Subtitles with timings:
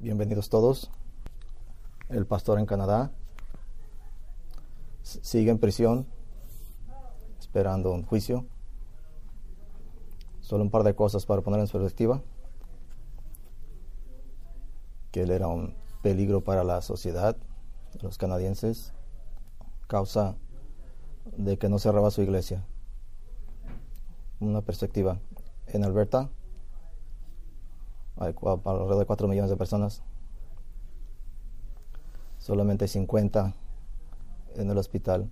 [0.00, 0.92] Bienvenidos todos.
[2.08, 3.10] El pastor en Canadá
[5.02, 6.06] sigue en prisión
[7.40, 8.46] esperando un juicio.
[10.40, 12.22] Solo un par de cosas para poner en perspectiva.
[15.10, 17.36] Que él era un peligro para la sociedad,
[18.00, 18.92] los canadienses,
[19.88, 20.36] causa
[21.36, 22.64] de que no cerraba su iglesia.
[24.38, 25.18] Una perspectiva.
[25.66, 26.30] En Alberta
[28.18, 30.02] alrededor de 4 millones de personas.
[32.38, 33.54] Solamente 50
[34.56, 35.30] en el hospital.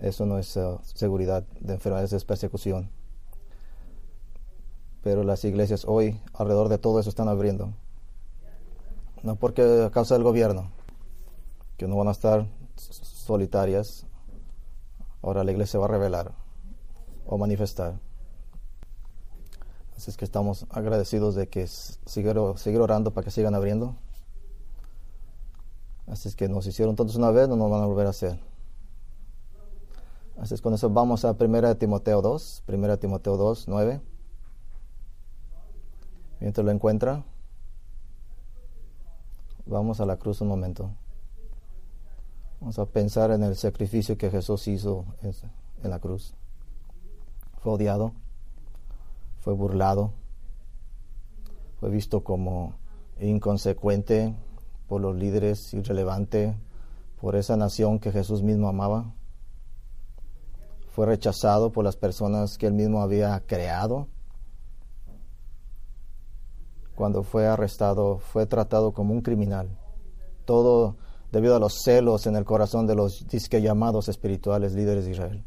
[0.00, 2.90] Eso no es uh, seguridad de enfermedades, es persecución.
[5.02, 7.72] Pero las iglesias hoy, alrededor de todo eso, están abriendo.
[9.22, 10.70] No porque a causa del gobierno,
[11.76, 12.46] que no van a estar
[12.76, 14.06] solitarias.
[15.22, 16.32] Ahora la iglesia va a revelar
[17.26, 17.98] o manifestar.
[20.00, 23.96] Así es que estamos agradecidos de que seguir, seguir orando para que sigan abriendo.
[26.06, 28.40] Así es que nos hicieron todos una vez, no nos van a volver a hacer.
[30.38, 34.00] Así es con eso vamos a 1 Timoteo 2, 1 Timoteo 2, 9.
[36.40, 37.22] Mientras lo encuentra,
[39.66, 40.92] vamos a la cruz un momento.
[42.58, 45.04] Vamos a pensar en el sacrificio que Jesús hizo
[45.82, 46.32] en la cruz.
[47.58, 48.14] Fue odiado
[49.40, 50.12] fue burlado,
[51.78, 52.74] fue visto como
[53.18, 54.34] inconsecuente
[54.86, 56.54] por los líderes, irrelevante
[57.20, 59.14] por esa nación que Jesús mismo amaba.
[60.92, 64.08] Fue rechazado por las personas que él mismo había creado.
[66.94, 69.78] Cuando fue arrestado, fue tratado como un criminal.
[70.44, 70.96] Todo
[71.32, 75.44] debido a los celos en el corazón de los disque llamados espirituales líderes de Israel.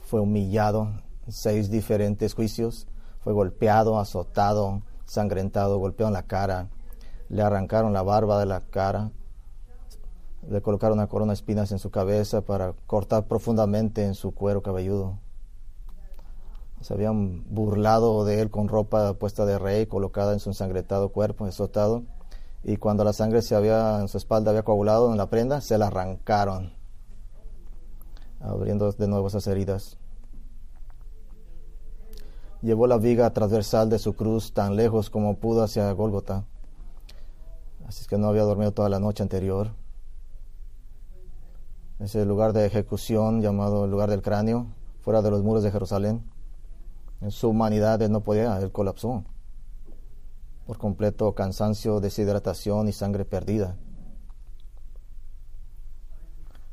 [0.00, 2.86] Fue humillado, seis diferentes juicios.
[3.20, 6.68] Fue golpeado, azotado, sangrentado, golpeado en la cara.
[7.28, 9.10] Le arrancaron la barba de la cara.
[10.48, 14.62] Le colocaron una corona de espinas en su cabeza para cortar profundamente en su cuero
[14.62, 15.18] cabelludo.
[16.82, 21.46] Se habían burlado de él con ropa puesta de rey, colocada en su ensangrentado cuerpo,
[21.46, 22.04] azotado.
[22.62, 25.78] Y cuando la sangre se había en su espalda había coagulado en la prenda, se
[25.78, 26.72] la arrancaron,
[28.40, 29.98] abriendo de nuevo esas heridas
[32.62, 36.44] llevó la viga transversal de su cruz tan lejos como pudo hacia Gólgota.
[37.86, 39.70] Así es que no había dormido toda la noche anterior.
[41.98, 44.66] Ese lugar de ejecución llamado el lugar del cráneo,
[45.00, 46.28] fuera de los muros de Jerusalén.
[47.20, 49.24] En su humanidad él no podía, él colapsó.
[50.66, 53.76] Por completo cansancio, deshidratación y sangre perdida.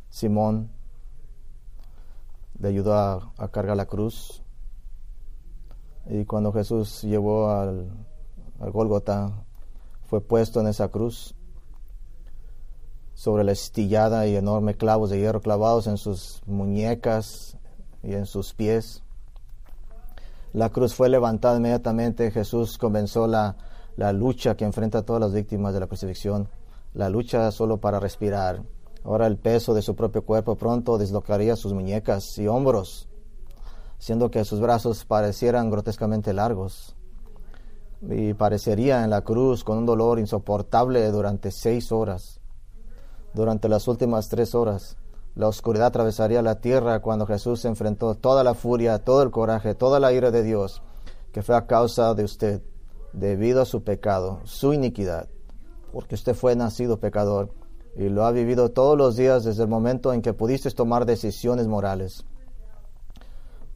[0.09, 0.71] Simón
[2.59, 4.42] le ayudó a, a cargar la cruz
[6.09, 7.89] y cuando Jesús llevó al,
[8.59, 9.45] al Gólgota,
[10.03, 11.35] fue puesto en esa cruz
[13.13, 17.57] sobre la estillada y enorme clavos de hierro clavados en sus muñecas
[18.01, 19.03] y en sus pies.
[20.51, 22.31] La cruz fue levantada inmediatamente.
[22.31, 23.55] Jesús comenzó la,
[23.95, 26.47] la lucha que enfrenta a todas las víctimas de la crucifixión,
[26.93, 28.61] la lucha solo para respirar.
[29.03, 33.09] Ahora el peso de su propio cuerpo pronto deslocaría sus muñecas y hombros
[34.03, 36.93] siendo que sus brazos parecieran grotescamente largos.
[38.01, 42.41] Y parecería en la cruz con un dolor insoportable durante seis horas.
[43.33, 44.97] Durante las últimas tres horas,
[45.35, 50.01] la oscuridad atravesaría la tierra cuando Jesús enfrentó toda la furia, todo el coraje, toda
[50.01, 50.81] la ira de Dios,
[51.31, 52.61] que fue a causa de usted,
[53.13, 55.29] debido a su pecado, su iniquidad,
[55.93, 57.53] porque usted fue nacido pecador
[57.95, 61.67] y lo ha vivido todos los días desde el momento en que pudiste tomar decisiones
[61.67, 62.25] morales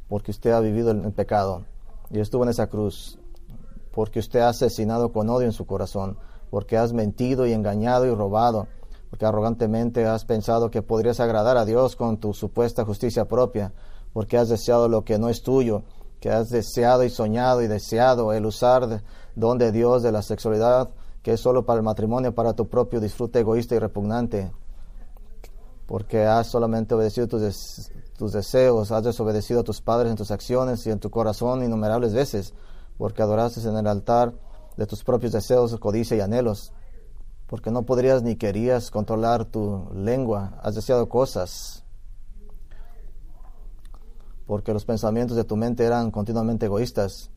[0.07, 1.65] porque usted ha vivido en pecado
[2.09, 3.19] y estuvo en esa cruz,
[3.91, 6.17] porque usted ha asesinado con odio en su corazón,
[6.49, 8.67] porque has mentido y engañado y robado,
[9.09, 13.73] porque arrogantemente has pensado que podrías agradar a Dios con tu supuesta justicia propia,
[14.13, 15.83] porque has deseado lo que no es tuyo,
[16.19, 19.03] que has deseado y soñado y deseado el usar
[19.35, 20.89] don de Dios de la sexualidad
[21.27, 24.49] que es solo para el matrimonio, para tu propio disfrute egoísta y repugnante,
[25.85, 30.85] porque has solamente obedecido tus, tus deseos, has desobedecido a tus padres en tus acciones
[30.85, 32.53] y en tu corazón innumerables veces,
[32.97, 34.33] porque adoraste en el altar
[34.75, 36.73] de tus propios deseos, codicia y anhelos,
[37.45, 41.85] porque no podrías ni querías controlar tu lengua, has deseado cosas,
[44.47, 47.29] porque los pensamientos de tu mente eran continuamente egoístas,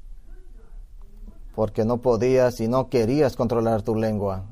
[1.55, 4.47] porque no podías y no querías controlar tu lengua,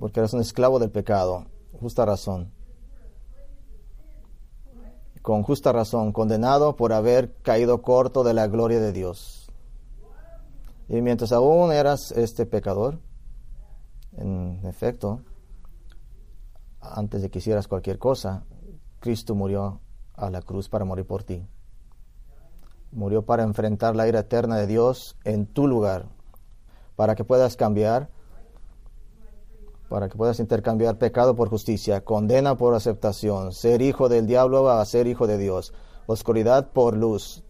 [0.00, 1.46] porque eres un esclavo del pecado,
[1.80, 2.53] justa razón
[5.24, 9.50] con justa razón, condenado por haber caído corto de la gloria de Dios.
[10.86, 13.00] Y mientras aún eras este pecador,
[14.18, 15.22] en efecto,
[16.78, 18.44] antes de que hicieras cualquier cosa,
[19.00, 19.80] Cristo murió
[20.12, 21.46] a la cruz para morir por ti.
[22.92, 26.04] Murió para enfrentar la ira eterna de Dios en tu lugar,
[26.96, 28.10] para que puedas cambiar,
[29.88, 34.84] para que puedas intercambiar pecado por justicia, condena por aceptación, ser hijo del diablo a
[34.84, 35.72] ser hijo de Dios,
[36.06, 37.42] oscuridad por luz,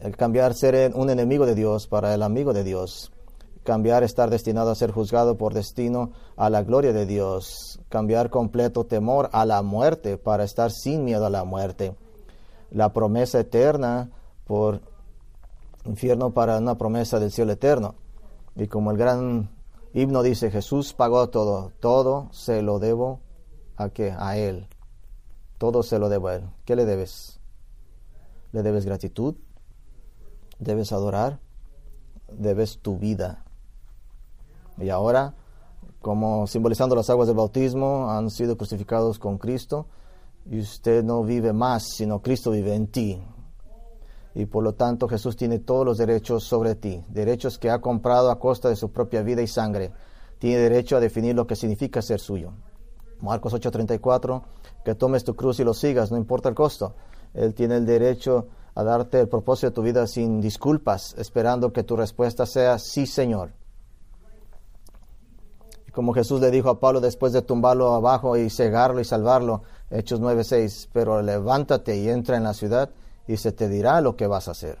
[0.00, 3.12] el cambiar ser un enemigo de Dios para el amigo de Dios,
[3.64, 8.84] cambiar estar destinado a ser juzgado por destino a la gloria de Dios, cambiar completo
[8.84, 11.96] temor a la muerte para estar sin miedo a la muerte,
[12.70, 14.10] la promesa eterna
[14.46, 14.80] por
[15.84, 17.94] infierno para una promesa del cielo eterno.
[18.54, 19.50] Y como el gran
[19.96, 23.20] himno dice, Jesús pagó todo, todo se lo debo
[23.76, 24.14] a qué?
[24.16, 24.68] A Él.
[25.58, 26.50] Todo se lo debo a Él.
[26.66, 27.40] ¿Qué le debes?
[28.52, 29.36] ¿Le debes gratitud?
[30.58, 31.40] ¿Debes adorar?
[32.30, 33.44] ¿Debes tu vida?
[34.76, 35.34] Y ahora,
[36.02, 39.86] como simbolizando las aguas del bautismo, han sido crucificados con Cristo
[40.44, 43.22] y usted no vive más, sino Cristo vive en ti
[44.36, 48.30] y por lo tanto Jesús tiene todos los derechos sobre ti, derechos que ha comprado
[48.30, 49.92] a costa de su propia vida y sangre.
[50.38, 52.52] Tiene derecho a definir lo que significa ser suyo.
[53.22, 54.42] Marcos 8:34,
[54.84, 56.92] que tomes tu cruz y lo sigas, no importa el costo.
[57.32, 61.82] Él tiene el derecho a darte el propósito de tu vida sin disculpas, esperando que
[61.82, 63.52] tu respuesta sea sí, Señor.
[65.88, 69.62] Y como Jesús le dijo a Pablo después de tumbarlo abajo y cegarlo y salvarlo,
[69.88, 72.90] Hechos 9:6, pero levántate y entra en la ciudad
[73.26, 74.78] y se te dirá lo que vas a hacer.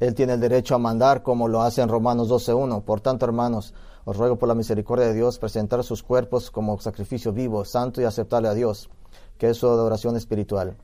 [0.00, 2.82] Él tiene el derecho a mandar como lo hace en Romanos 12.1.
[2.82, 3.74] Por tanto, hermanos,
[4.04, 8.04] os ruego por la misericordia de Dios presentar sus cuerpos como sacrificio vivo, santo y
[8.04, 8.90] aceptable a Dios,
[9.38, 10.76] que es su adoración espiritual.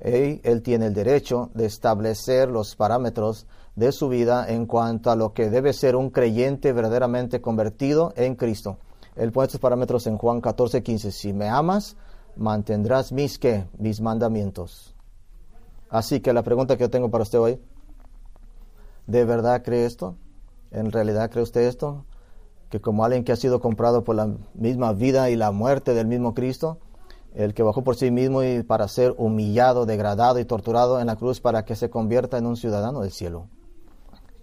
[0.00, 3.46] Él, él tiene el derecho de establecer los parámetros
[3.76, 8.34] de su vida en cuanto a lo que debe ser un creyente verdaderamente convertido en
[8.34, 8.78] Cristo.
[9.16, 11.10] Él pone estos parámetros en Juan 14.15.
[11.10, 11.96] Si me amas,
[12.36, 13.66] mantendrás mis, ¿qué?
[13.78, 14.93] mis mandamientos.
[15.94, 17.60] Así que la pregunta que yo tengo para usted hoy,
[19.06, 20.16] ¿de verdad cree esto?
[20.72, 22.04] ¿En realidad cree usted esto?
[22.68, 26.08] Que como alguien que ha sido comprado por la misma vida y la muerte del
[26.08, 26.78] mismo Cristo,
[27.32, 31.14] el que bajó por sí mismo y para ser humillado, degradado y torturado en la
[31.14, 33.46] cruz para que se convierta en un ciudadano del cielo.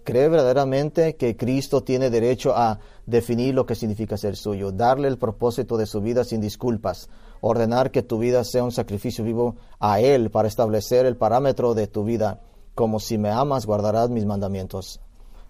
[0.04, 5.18] ¿Cree verdaderamente que Cristo tiene derecho a definir lo que significa ser suyo, darle el
[5.18, 7.10] propósito de su vida sin disculpas,
[7.42, 11.88] ordenar que tu vida sea un sacrificio vivo a Él para establecer el parámetro de
[11.88, 12.40] tu vida,
[12.74, 15.00] como si me amas guardarás mis mandamientos.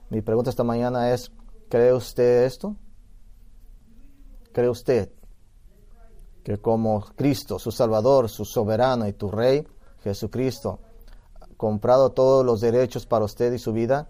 [0.09, 1.31] Mi pregunta esta mañana es,
[1.69, 2.77] ¿cree usted esto?
[4.53, 5.13] ¿Cree usted
[6.43, 9.67] que como Cristo, su Salvador, su soberano y tu Rey,
[10.03, 10.81] Jesucristo,
[11.59, 14.09] comprado todos los derechos para usted y su vida,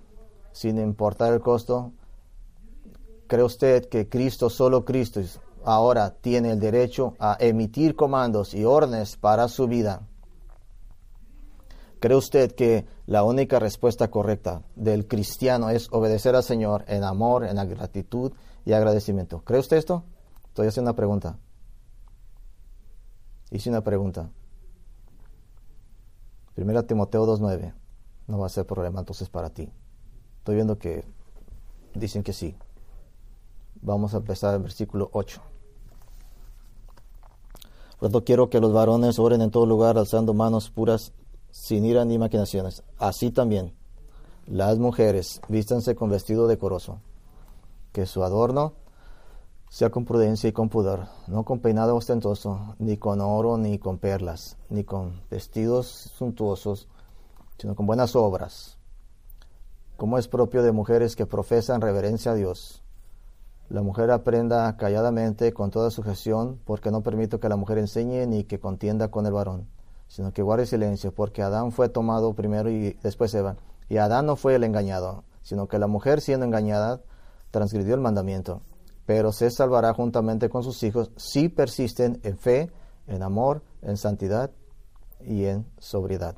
[0.52, 1.92] sin importar el costo?
[3.26, 5.20] ¿Cree usted que Cristo, solo Cristo,
[5.64, 10.02] ahora tiene el derecho a emitir comandos y órdenes para su vida.
[12.00, 17.44] ¿Cree usted que la única respuesta correcta del cristiano es obedecer al Señor en amor,
[17.44, 18.32] en gratitud
[18.64, 19.42] y agradecimiento?
[19.44, 20.02] ¿Cree usted esto?
[20.48, 21.38] Estoy haciendo una pregunta.
[23.52, 24.30] Hice una pregunta.
[26.54, 27.72] Primera Timoteo 2.9.
[28.26, 29.70] No va a ser problema entonces para ti.
[30.38, 31.04] Estoy viendo que
[31.94, 32.56] dicen que sí.
[33.84, 35.40] Vamos a empezar el versículo 8.
[37.98, 41.12] Por tanto, quiero que los varones oren en todo lugar alzando manos puras
[41.50, 42.84] sin ira ni maquinaciones.
[42.96, 43.74] Así también
[44.46, 47.00] las mujeres vístanse con vestido decoroso,
[47.92, 48.74] que su adorno
[49.68, 53.98] sea con prudencia y con pudor, no con peinado ostentoso, ni con oro, ni con
[53.98, 56.86] perlas, ni con vestidos suntuosos,
[57.58, 58.78] sino con buenas obras,
[59.96, 62.82] como es propio de mujeres que profesan reverencia a Dios
[63.72, 68.44] la mujer aprenda calladamente con toda sujeción, porque no permito que la mujer enseñe ni
[68.44, 69.66] que contienda con el varón,
[70.08, 73.56] sino que guarde silencio, porque Adán fue tomado primero y después Eva.
[73.88, 77.00] Y Adán no fue el engañado, sino que la mujer siendo engañada
[77.50, 78.60] transgredió el mandamiento,
[79.06, 82.70] pero se salvará juntamente con sus hijos si persisten en fe,
[83.06, 84.50] en amor, en santidad
[85.18, 86.36] y en sobriedad.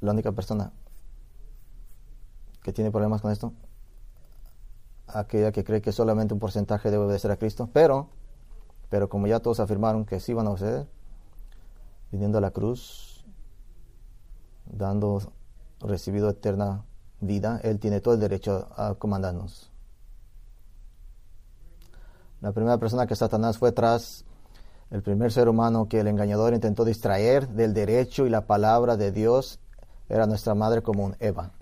[0.00, 0.72] La única persona
[2.68, 3.54] que tiene problemas con esto,
[5.06, 8.10] aquella que cree que solamente un porcentaje debe obedecer a Cristo, pero,
[8.90, 10.86] pero como ya todos afirmaron que sí van a obedecer,
[12.12, 13.24] viniendo a la cruz,
[14.66, 15.32] dando
[15.80, 16.84] recibido eterna
[17.20, 19.70] vida, Él tiene todo el derecho a comandarnos.
[22.42, 24.26] La primera persona que Satanás fue tras
[24.90, 29.10] El primer ser humano que el engañador intentó distraer del derecho y la palabra de
[29.10, 29.58] Dios
[30.10, 31.52] era nuestra madre común, Eva.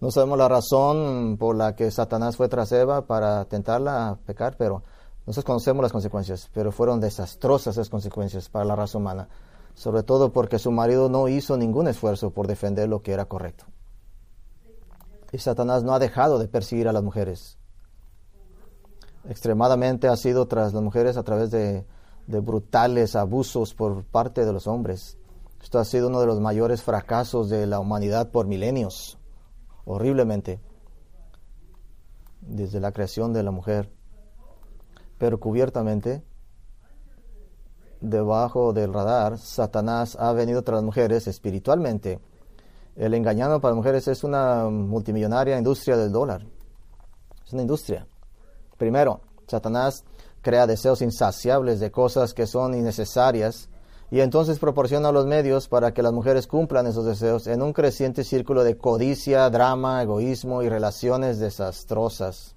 [0.00, 4.56] No sabemos la razón por la que Satanás fue tras Eva para tentarla a pecar,
[4.58, 4.82] pero
[5.26, 9.28] nosotros conocemos las consecuencias, pero fueron desastrosas esas consecuencias para la raza humana,
[9.74, 13.64] sobre todo porque su marido no hizo ningún esfuerzo por defender lo que era correcto.
[15.32, 17.58] Y Satanás no ha dejado de perseguir a las mujeres.
[19.28, 21.86] Extremadamente ha sido tras las mujeres a través de,
[22.26, 25.18] de brutales abusos por parte de los hombres.
[25.62, 29.18] Esto ha sido uno de los mayores fracasos de la humanidad por milenios,
[29.84, 30.60] horriblemente,
[32.40, 33.90] desde la creación de la mujer
[35.18, 36.22] pero cubiertamente,
[38.00, 42.20] debajo del radar, Satanás ha venido tras las mujeres espiritualmente.
[42.96, 46.44] El engañado para mujeres es una multimillonaria industria del dólar.
[47.44, 48.06] Es una industria.
[48.76, 50.04] Primero, Satanás
[50.42, 53.70] crea deseos insaciables de cosas que son innecesarias
[54.14, 58.22] y entonces proporciona los medios para que las mujeres cumplan esos deseos en un creciente
[58.22, 62.54] círculo de codicia, drama, egoísmo y relaciones desastrosas.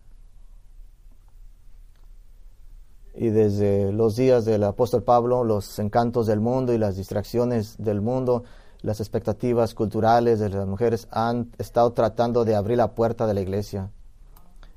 [3.16, 8.02] y desde los días del apóstol Pablo, los encantos del mundo y las distracciones del
[8.02, 8.44] mundo,
[8.84, 13.42] las expectativas culturales de las mujeres han estado tratando de abrir la puerta de la
[13.42, 13.90] iglesia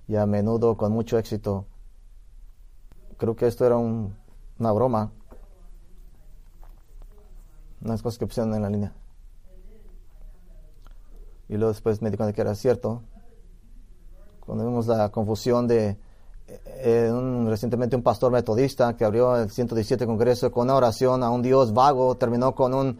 [0.09, 1.67] y a menudo con mucho éxito.
[3.19, 5.13] Creo que esto era una broma,
[7.83, 8.93] unas cosas que pusieron en la línea.
[11.49, 13.03] Y luego después me di cuenta que era cierto.
[14.41, 15.99] Cuando vimos la confusión de
[16.83, 21.31] eh, un, recientemente un pastor metodista que abrió el 117 Congreso con una oración a
[21.31, 22.99] un Dios vago, terminó con un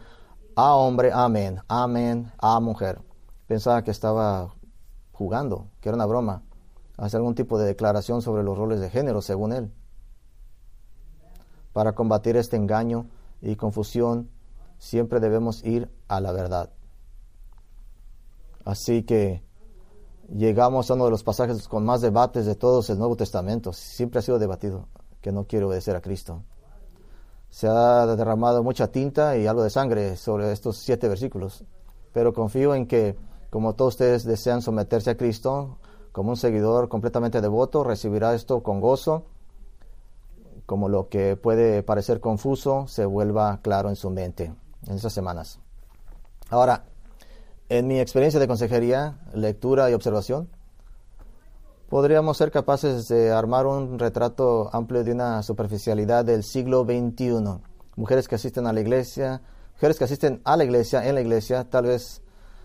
[0.57, 3.01] a hombre, amén, amén, a mujer.
[3.47, 4.55] Pensaba que estaba
[5.13, 6.43] jugando, que era una broma,
[6.97, 9.73] hacer algún tipo de declaración sobre los roles de género, según él.
[11.73, 13.07] Para combatir este engaño
[13.41, 14.29] y confusión,
[14.81, 16.71] siempre debemos ir a la verdad.
[18.65, 19.45] Así que
[20.35, 23.73] llegamos a uno de los pasajes con más debates de todos el Nuevo Testamento.
[23.73, 24.89] Siempre ha sido debatido
[25.21, 26.43] que no quiere obedecer a Cristo.
[27.51, 31.65] Se ha derramado mucha tinta y algo de sangre sobre estos siete versículos.
[32.13, 33.17] Pero confío en que,
[33.51, 35.79] como todos ustedes desean someterse a Cristo,
[36.11, 39.25] como un seguidor completamente devoto, recibirá esto con gozo,
[40.65, 44.53] como lo que puede parecer confuso se vuelva claro en su mente
[44.87, 45.59] en esas semanas.
[46.49, 46.85] Ahora,
[47.69, 50.49] en mi experiencia de consejería, lectura y observación,
[51.89, 57.61] podríamos ser capaces de armar un retrato amplio de una superficialidad del siglo XXI.
[57.97, 59.43] Mujeres que asisten a la iglesia,
[59.75, 62.23] mujeres que asisten a la iglesia, en la iglesia, tal vez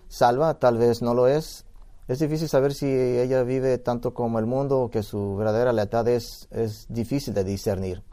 [0.07, 1.65] salva, tal vez no lo es.
[2.07, 6.07] Es difícil saber si ella vive tanto como el mundo o que su verdadera lealtad
[6.07, 8.03] es, es difícil de discernir.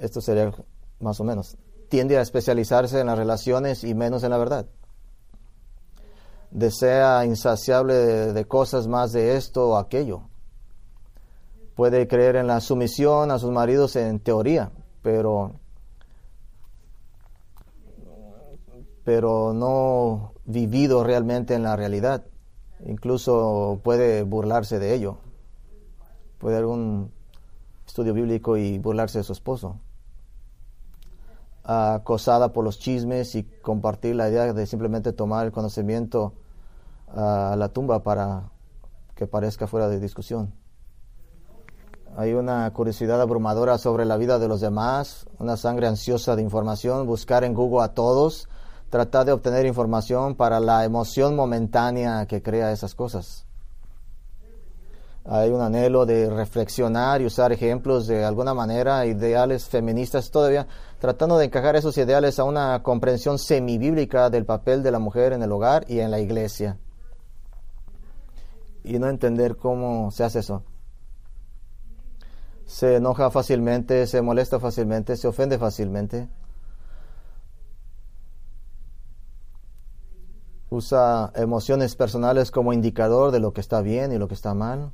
[0.00, 0.52] Esto sería
[1.00, 1.56] más o menos.
[1.88, 4.66] Tiende a especializarse en las relaciones y menos en la verdad
[6.50, 10.22] desea insaciable de, cosas más de esto o aquello.
[11.74, 15.52] Puede creer en la sumisión a sus maridos en teoría, pero,
[19.04, 22.24] pero no vivido realmente en la realidad.
[22.86, 25.18] Incluso puede burlarse de ello.
[26.38, 27.12] Puede haber un
[27.86, 29.78] estudio bíblico y burlarse de su esposo.
[31.70, 36.32] Acosada por los chismes y compartir la idea de simplemente tomar el conocimiento
[37.14, 38.44] a la tumba para
[39.14, 40.54] que parezca fuera de discusión.
[42.16, 47.06] Hay una curiosidad abrumadora sobre la vida de los demás, una sangre ansiosa de información,
[47.06, 48.48] buscar en Google a todos,
[48.88, 53.44] tratar de obtener información para la emoción momentánea que crea esas cosas.
[55.30, 60.66] Hay un anhelo de reflexionar y usar ejemplos de alguna manera, ideales feministas todavía,
[60.98, 65.42] tratando de encajar esos ideales a una comprensión semibíblica del papel de la mujer en
[65.42, 66.78] el hogar y en la iglesia
[68.88, 70.62] y no entender cómo se hace eso.
[72.64, 76.28] Se enoja fácilmente, se molesta fácilmente, se ofende fácilmente.
[80.70, 84.92] Usa emociones personales como indicador de lo que está bien y lo que está mal.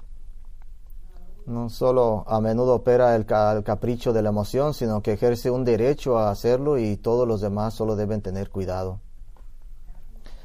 [1.46, 5.64] No solo a menudo opera el, el capricho de la emoción, sino que ejerce un
[5.64, 9.00] derecho a hacerlo y todos los demás solo deben tener cuidado.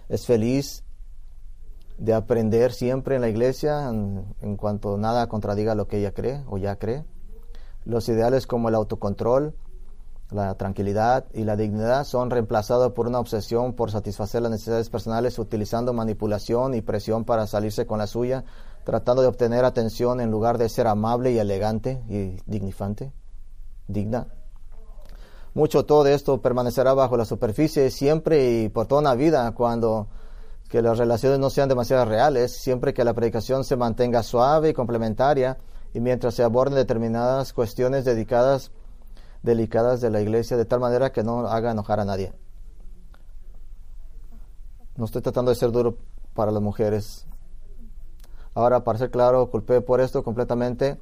[0.09, 0.83] Es feliz
[1.99, 6.57] de aprender siempre en la iglesia en, cuanto nada contradiga lo que ella cree o
[6.57, 7.05] ya cree.
[7.85, 9.53] Los ideales como el autocontrol,
[10.31, 15.37] la tranquilidad y la dignidad son reemplazados por una obsesión por satisfacer las necesidades personales
[15.39, 18.45] utilizando manipulación y presión para salirse con la suya,
[18.83, 23.11] tratando de obtener atención en lugar de ser amable y elegante y dignifante,
[23.87, 24.27] digna.
[25.53, 30.07] mucho todo esto permanecerá bajo la superficie siempre y por toda una vida cuando
[30.69, 34.73] que las relaciones no sean demasiado reales, siempre que la predicación se mantenga suave y
[34.73, 35.57] complementaria
[35.93, 38.71] y mientras se aborden determinadas cuestiones dedicadas
[39.41, 42.33] delicadas de la iglesia de tal manera que no haga enojar a nadie.
[44.95, 45.97] No estoy tratando de ser duro
[46.33, 47.25] para las mujeres.
[48.53, 50.99] Ahora, para ser claro, culpé por esto completamente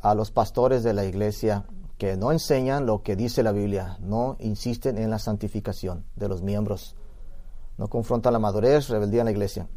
[0.00, 1.64] a los pastores de la iglesia
[1.98, 6.42] que no enseñan lo que dice la Biblia, no insisten en la santificación de los
[6.42, 6.94] miembros,
[7.78, 9.68] no confrontan la madurez, rebeldía en la iglesia.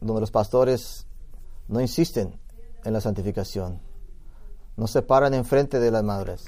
[0.00, 1.06] Donde los pastores
[1.68, 2.38] no insisten
[2.84, 3.80] en la santificación,
[4.76, 6.44] no se paran enfrente de la madurez.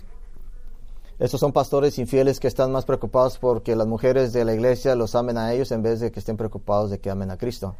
[1.18, 5.14] Estos son pastores infieles que están más preocupados porque las mujeres de la iglesia los
[5.14, 7.76] amen a ellos en vez de que estén preocupados de que amen a Cristo.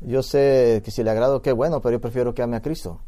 [0.00, 3.00] Yo sé que si le agrado, qué bueno, pero yo prefiero que ame a Cristo.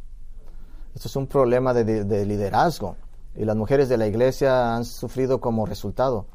[0.95, 2.97] Esto es un problema de, liderazgo
[3.35, 6.27] y las mujeres de la iglesia han sufrido como resultado.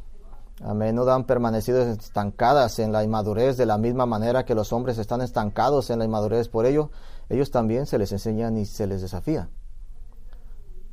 [0.61, 4.97] A menudo han permanecido estancadas en la inmadurez de la misma manera que los hombres
[4.97, 6.49] están estancados en la inmadurez.
[6.49, 6.91] Por ello,
[7.29, 9.49] ellos también se les enseñan y se les desafía.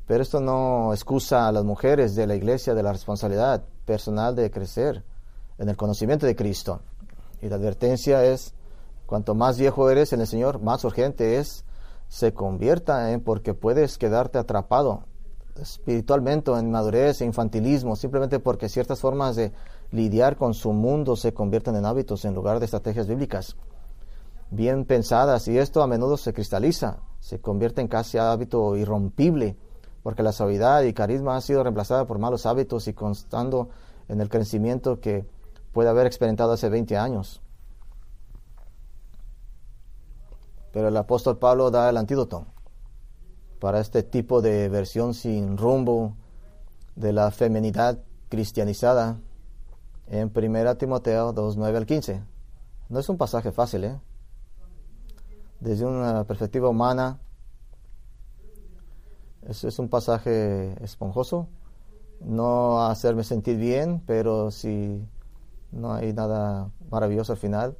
[0.06, 4.50] Pero esto no excusa a las mujeres de la iglesia de la responsabilidad personal de
[4.50, 5.04] crecer
[5.58, 6.80] en el conocimiento de Cristo.
[7.42, 8.54] Y la advertencia es
[9.06, 11.64] Cuanto más viejo eres en el Señor, más urgente es
[12.08, 15.04] se convierta, en porque puedes quedarte atrapado
[15.60, 19.52] espiritualmente en madurez e infantilismo, simplemente porque ciertas formas de
[19.90, 23.56] lidiar con su mundo se convierten en hábitos en lugar de estrategias bíblicas
[24.50, 29.56] bien pensadas y esto a menudo se cristaliza, se convierte en casi hábito irrompible,
[30.06, 33.70] porque la suavidad y carisma ha sido reemplazada por malos hábitos y constando
[34.06, 35.26] en el crecimiento que
[35.72, 37.42] puede haber experimentado hace 20 años.
[40.72, 42.46] Pero el apóstol Pablo da el antídoto
[43.58, 46.14] para este tipo de versión sin rumbo
[46.94, 47.98] de la feminidad
[48.28, 49.18] cristianizada
[50.06, 52.22] en 1 Timoteo 2, 9 al 15.
[52.90, 54.00] No es un pasaje fácil, ¿eh?
[55.58, 57.18] Desde una perspectiva humana,
[59.48, 61.48] es, es un pasaje esponjoso.
[62.20, 65.06] No hacerme sentir bien, pero si
[65.72, 67.76] no hay nada maravilloso al final.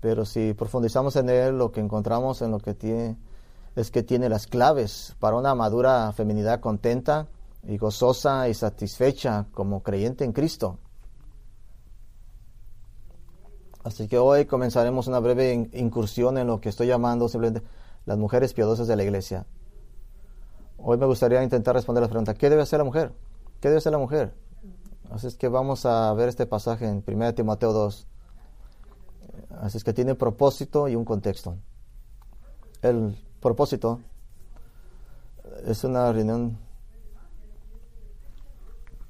[0.00, 3.16] Pero si profundizamos en él, lo que encontramos en lo que tiene
[3.74, 7.28] es que tiene las claves para una madura feminidad contenta
[7.62, 10.78] y gozosa y satisfecha como creyente en Cristo.
[13.84, 17.66] Así que hoy comenzaremos una breve incursión en lo que estoy llamando simplemente
[18.04, 19.46] las mujeres piadosas de la iglesia.
[20.88, 23.12] Hoy me gustaría intentar responder la pregunta, ¿qué debe hacer la mujer?
[23.60, 24.32] ¿Qué debe hacer la mujer?
[25.10, 28.06] Así es que vamos a ver este pasaje en 1 Timoteo 2.
[29.62, 31.56] Así es que tiene propósito y un contexto.
[32.82, 33.98] El propósito
[35.64, 36.56] es una reunión,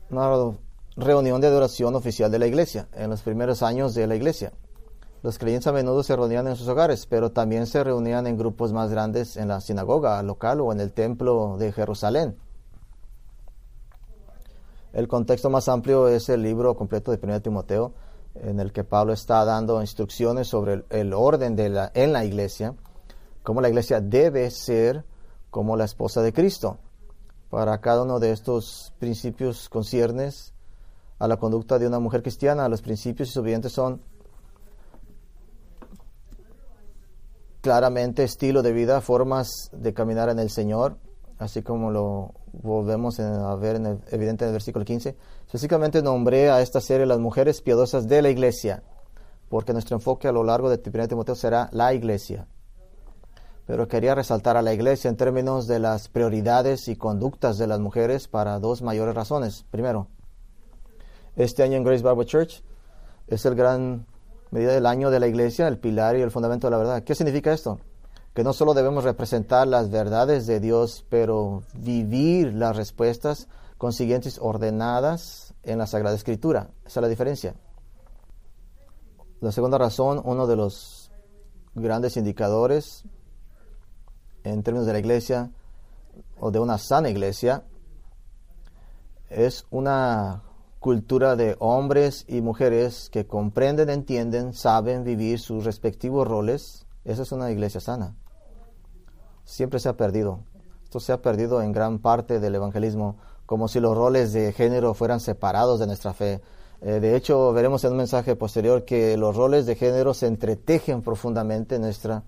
[0.09, 0.57] una
[0.97, 4.55] reunión de adoración oficial de la iglesia, en los primeros años de la iglesia.
[5.23, 8.73] Los creyentes a menudo se reunían en sus hogares, pero también se reunían en grupos
[8.73, 12.37] más grandes en la sinagoga local o en el templo de Jerusalén.
[14.93, 17.93] El contexto más amplio es el libro completo de 1 Timoteo,
[18.35, 22.75] en el que Pablo está dando instrucciones sobre el, orden de la, en la iglesia,
[23.43, 25.05] cómo la iglesia debe ser
[25.51, 26.79] como la esposa de Cristo.
[27.51, 30.53] Para cada uno de estos principios conciernes
[31.19, 34.03] a la conducta de una mujer cristiana, los principios y subientes son
[37.67, 40.99] claramente estilo de vida, formas de caminar en el Señor,
[41.41, 45.17] así como lo volvemos a ver en el, evidente en el versículo 15.
[45.47, 48.85] Específicamente nombré a esta serie las mujeres piadosas de la iglesia,
[49.49, 52.47] porque nuestro enfoque a lo largo de 1 Timoteo será la iglesia.
[53.67, 57.81] Pero quería resaltar a la iglesia en términos de las prioridades y conductas de las
[57.81, 59.65] mujeres para dos mayores razones.
[59.73, 60.07] Primero,
[61.35, 62.63] este año en Grace Bible Church
[63.27, 64.07] es el gran
[64.51, 67.03] medida del año de la iglesia, el pilar y el fundamento de la verdad.
[67.03, 67.79] ¿Qué significa esto?
[68.37, 75.55] que no solo debemos representar las verdades de Dios, pero vivir las respuestas consiguientes ordenadas
[75.63, 76.69] en la Sagrada Escritura.
[76.85, 77.55] Esa es la diferencia.
[79.41, 81.11] La segunda razón, uno de los
[81.75, 83.05] grandes indicadores
[84.45, 85.51] en términos de la iglesia
[86.39, 87.65] o de una sana iglesia
[89.31, 90.43] es una
[90.79, 96.87] cultura de hombres y mujeres que comprenden, entienden, saben vivir sus respectivos roles.
[97.05, 98.15] Esa es una iglesia sana
[99.47, 100.41] siempre se ha perdido.
[100.85, 104.93] Esto se ha perdido en gran parte del evangelismo, como si los roles de género
[104.93, 106.43] fueran separados de nuestra fe.
[106.83, 111.01] Eh, de hecho, veremos en un mensaje posterior que los roles de género se entretejen
[111.01, 112.25] profundamente en nuestra,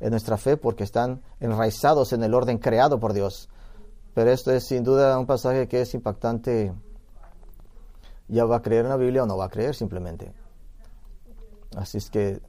[0.00, 3.48] en nuestra fe porque están enraizados en el orden creado por Dios.
[4.14, 6.74] Pero esto es sin duda un pasaje que es impactante.
[8.28, 10.32] Ya va a creer en la Biblia o no va a creer simplemente.
[11.76, 12.40] Así es que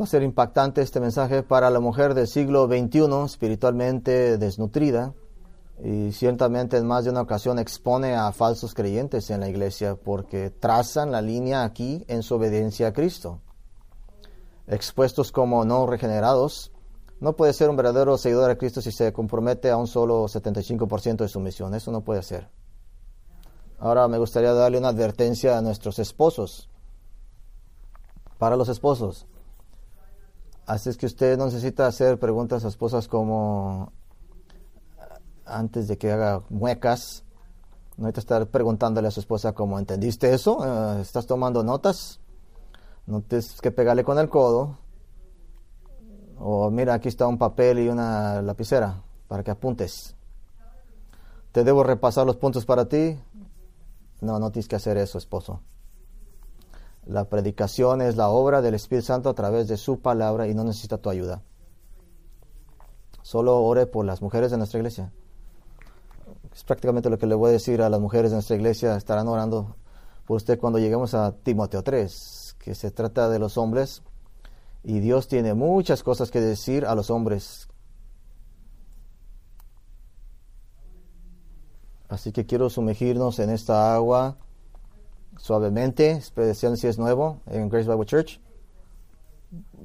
[0.00, 5.14] va a ser impactante este mensaje para la mujer del siglo XXI, espiritualmente desnutrida,
[5.82, 10.50] y ciertamente en más de una ocasión expone a falsos creyentes en la iglesia porque
[10.50, 13.40] trazan la línea aquí en su obediencia a Cristo.
[14.66, 16.72] Expuestos como no regenerados,
[17.20, 21.16] no puede ser un verdadero seguidor de Cristo si se compromete a un solo 75%
[21.16, 21.74] de su misión.
[21.74, 22.48] Eso no puede ser.
[23.82, 26.68] Ahora me gustaría darle una advertencia a nuestros esposos.
[28.38, 29.26] Para los esposos.
[30.66, 33.90] Así es que usted no necesita hacer preguntas a esposas como
[35.44, 37.24] antes de que haga muecas.
[37.96, 40.64] No que estar preguntándole a su esposa como, ¿entendiste eso?
[40.64, 42.20] Eh, ¿Estás tomando notas?
[43.06, 44.78] No tienes que pegarle con el codo.
[46.38, 50.14] O mira, aquí está un papel y una lapicera para que apuntes.
[51.50, 53.18] ¿Te debo repasar los puntos para ti?
[54.22, 55.60] No, no tienes que hacer eso, esposo.
[57.04, 60.62] La predicación es la obra del Espíritu Santo a través de su palabra y no
[60.62, 61.42] necesita tu ayuda.
[63.22, 65.12] Solo ore por las mujeres de nuestra iglesia.
[66.54, 68.96] Es prácticamente lo que le voy a decir a las mujeres de nuestra iglesia.
[68.96, 69.74] Estarán orando
[70.24, 74.02] por usted cuando lleguemos a Timoteo 3, que se trata de los hombres.
[74.84, 77.68] Y Dios tiene muchas cosas que decir a los hombres.
[82.12, 84.36] Así que quiero sumergirnos en esta agua
[85.38, 88.38] suavemente, especialmente si es nuevo en Grace Bible Church.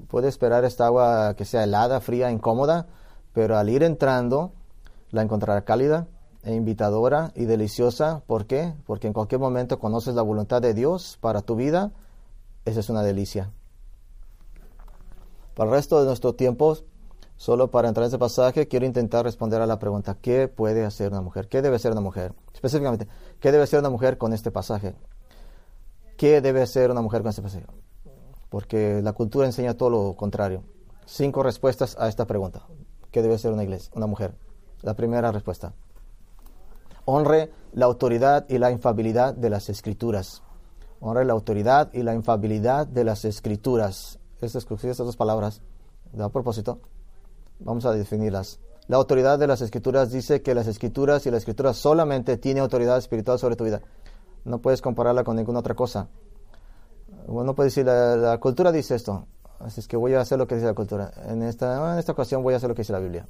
[0.10, 2.88] Puede esperar esta agua que sea helada, fría, incómoda,
[3.32, 4.52] pero al ir entrando
[5.12, 6.08] la encontrará cálida
[6.44, 8.22] e invitadora y deliciosa.
[8.28, 8.74] ¿Por qué?
[8.86, 11.94] Porque en cualquier momento conoces la voluntad de Dios para tu vida.
[12.66, 13.52] Esa es una delicia.
[15.56, 16.78] Para el resto de nuestro tiempo,
[17.38, 21.12] solo para entrar en ese pasaje, quiero intentar responder a la pregunta, ¿qué puede hacer
[21.12, 21.48] una mujer?
[21.48, 22.34] ¿Qué debe ser una mujer?
[22.54, 23.08] Específicamente,
[23.40, 24.96] ¿qué debe ser una mujer con este pasaje?
[26.18, 27.66] ¿Qué debe ser una mujer con este pasaje?
[28.50, 30.64] Porque la cultura enseña todo lo contrario.
[31.06, 32.68] Cinco respuestas a esta pregunta.
[33.12, 34.36] ¿Qué debe ser una iglesia, una mujer?
[34.82, 35.74] La primera respuesta
[37.08, 40.44] honre la autoridad y la infabilidad de las escrituras.
[41.00, 44.20] Honre la autoridad y la infabilidad de las escrituras.
[44.42, 45.62] Estas, dos palabras,
[46.20, 46.80] a propósito,
[47.60, 48.60] vamos a definirlas.
[48.88, 52.98] La autoridad de las escrituras dice que las escrituras y la escritura solamente tiene autoridad
[52.98, 53.82] espiritual sobre tu vida.
[54.46, 56.08] No puedes compararla con ninguna otra cosa.
[57.28, 59.28] Bueno, puedes decir, la, cultura dice esto,
[59.60, 61.12] así es que voy a hacer lo que dice la cultura.
[61.28, 63.28] En esta, en esta ocasión voy a hacer lo que dice la Biblia.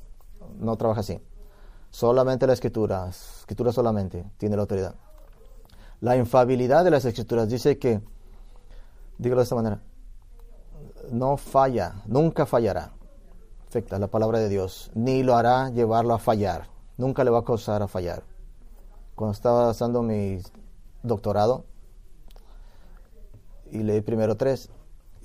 [0.60, 1.20] No trabaja así.
[1.90, 4.96] Solamente la escritura, escritura solamente tiene la autoridad.
[6.02, 8.02] La infabilidad de las escrituras dice que,
[9.18, 9.82] dígalo de esta manera,
[11.12, 12.92] no falla, nunca fallará.
[13.74, 17.84] La palabra de Dios, ni lo hará llevarlo a fallar, nunca le va a causar
[17.84, 18.24] a fallar.
[19.14, 20.40] Cuando estaba haciendo mi
[21.04, 21.66] doctorado,
[23.70, 24.70] y leí primero tres,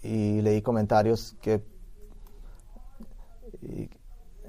[0.02, 1.64] y leí comentarios que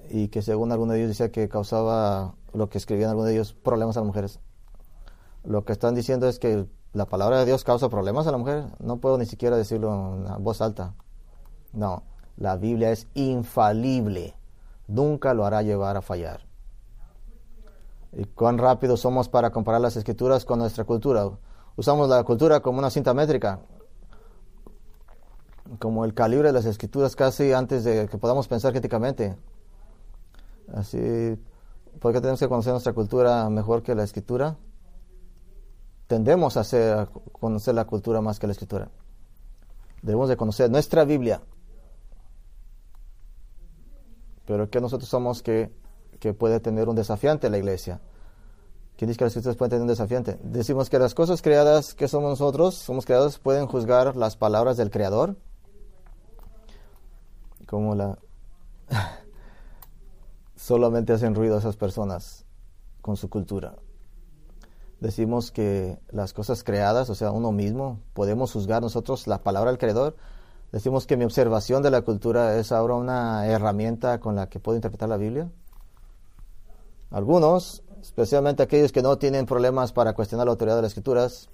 [0.10, 3.54] y que según algunos de ellos decía que causaba lo que escribían algunos de ellos
[3.54, 4.40] problemas a las mujeres.
[5.44, 8.66] Lo que están diciendo es que la palabra de Dios causa problemas a la mujer.
[8.80, 10.96] No puedo ni siquiera decirlo en voz alta.
[11.74, 12.04] No,
[12.38, 14.36] la Biblia es infalible.
[14.88, 16.42] Nunca lo hará llevar a fallar.
[18.12, 21.30] ¿Y cuán rápido somos para comparar las escrituras con nuestra cultura?
[21.76, 23.60] Usamos la cultura como una cinta métrica,
[25.80, 29.36] como el calibre de las escrituras casi antes de que podamos pensar críticamente.
[30.74, 31.38] Así,
[32.00, 34.58] porque tenemos que conocer nuestra cultura mejor que la escritura.
[36.08, 38.90] Tendemos a, hacer, conocer la cultura más que la escritura.
[40.02, 41.42] Debemos de conocer nuestra Biblia.
[44.46, 45.72] Pero que nosotros somos que,
[46.20, 48.02] que puede tener un desafiante la iglesia.
[48.98, 50.40] ¿Quién dice que las escrituras pueden tener un?
[50.44, 54.92] Decimos que las cosas creadas que somos nosotros, somos creados, pueden juzgar las palabras del
[54.92, 55.36] Creador.
[57.66, 58.20] Como la
[60.56, 62.46] solamente hacen ruido esas personas
[63.02, 63.76] con su cultura.
[65.00, 69.80] Decimos que las cosas creadas, o sea, uno mismo, podemos juzgar nosotros la palabra del
[69.80, 70.16] Creador.
[70.74, 74.76] Decimos que mi observación de la cultura es ahora una herramienta con la que puedo
[74.76, 75.52] interpretar la Biblia.
[77.12, 81.52] Algunos, especialmente aquellos que no tienen problemas para cuestionar la autoridad de las escrituras,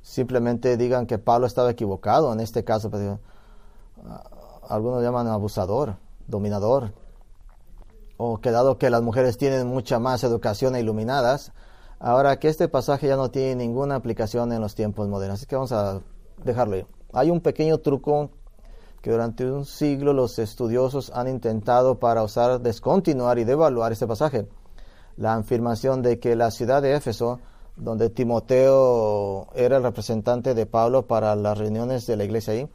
[0.00, 2.88] simplemente digan que Pablo estaba equivocado en este caso.
[2.88, 3.18] Pues,
[4.70, 6.94] algunos llaman abusador, dominador,
[8.16, 11.52] o que dado que las mujeres tienen mucha más educación e iluminadas,
[11.98, 15.40] ahora que este pasaje ya no tiene ninguna aplicación en los tiempos modernos.
[15.40, 16.00] Así que vamos a
[16.42, 16.86] dejarlo ahí.
[17.12, 18.30] Hay un pequeño truco
[19.06, 24.48] que durante un siglo los estudiosos han intentado para usar, descontinuar y devaluar este pasaje.
[25.16, 27.38] La afirmación de que la ciudad de Éfeso,
[27.76, 32.68] donde Timoteo era el representante de Pablo para las reuniones de la iglesia ahí,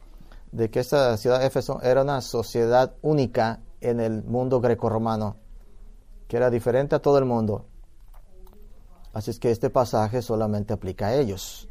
[0.52, 5.36] de que esta ciudad de Éfeso era una sociedad única en el mundo greco-romano,
[6.28, 7.66] que era diferente a todo el mundo.
[9.12, 11.68] Así es que este pasaje solamente aplica a ellos,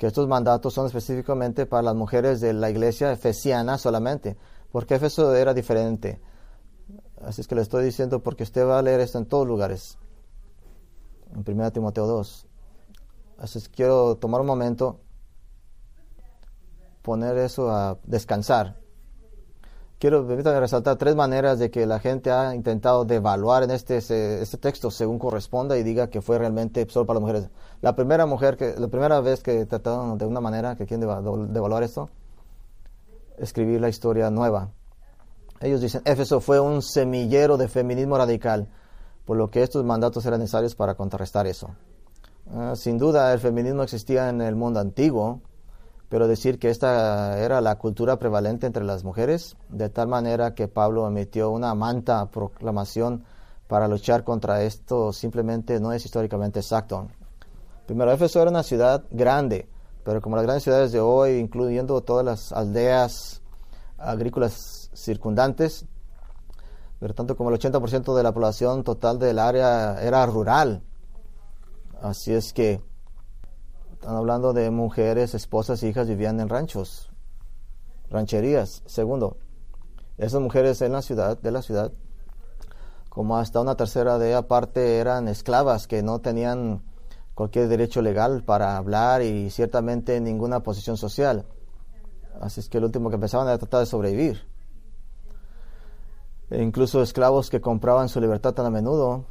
[0.00, 4.34] que estos mandatos son específicamente para las mujeres de la iglesia efesiana solamente,
[4.72, 6.18] porque Éfeso era diferente.
[7.20, 9.98] Así es que le estoy diciendo porque usted va a leer esto en todos lugares.
[11.34, 12.46] En 1 Timoteo 2.
[13.40, 15.00] Así es que quiero tomar un momento,
[17.02, 18.80] poner eso a descansar
[20.00, 24.90] quiero resaltar tres maneras de que la gente ha intentado devaluar en este, este texto
[24.90, 27.50] según corresponda y diga que fue realmente solo para las mujeres.
[27.82, 31.06] La primera mujer que, la primera vez que trataron de una manera que quieren
[31.52, 32.08] devaluar esto,
[33.38, 34.70] escribir la historia nueva.
[35.60, 38.68] Ellos dicen, Éfeso fue un semillero de feminismo radical,
[39.26, 41.76] por lo que estos mandatos eran necesarios para contrarrestar eso.
[42.50, 45.42] Ah, sin duda, el feminismo existía en el mundo antiguo,
[46.10, 50.66] pero decir que esta era la cultura prevalente entre las mujeres, de tal manera que
[50.66, 53.24] Pablo emitió una manta proclamación
[53.68, 57.06] para luchar contra esto, simplemente no es históricamente exacto.
[57.86, 59.68] Primero, Éfeso era una ciudad grande,
[60.04, 63.40] pero como las grandes ciudades de hoy, incluyendo todas las aldeas
[63.96, 65.86] agrícolas circundantes,
[66.98, 70.82] pero tanto como el 80% de la población total del área era rural.
[72.02, 72.82] Así es que
[74.00, 77.10] están hablando de mujeres, esposas, hijas vivían en ranchos,
[78.08, 78.82] rancherías.
[78.86, 79.36] Segundo,
[80.16, 81.92] esas mujeres en la ciudad, de la ciudad,
[83.10, 86.82] como hasta una tercera de aparte eran esclavas que no tenían
[87.34, 91.44] cualquier derecho legal para hablar y ciertamente ninguna posición social.
[92.40, 94.46] Así es que lo último que pensaban era tratar de sobrevivir.
[96.48, 99.26] E incluso esclavos que compraban su libertad tan a menudo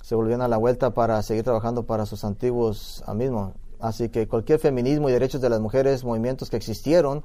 [0.00, 3.54] se volvían a la vuelta para seguir trabajando para sus antiguos mismos.
[3.82, 7.24] Así que cualquier feminismo y derechos de las mujeres, movimientos que existieron,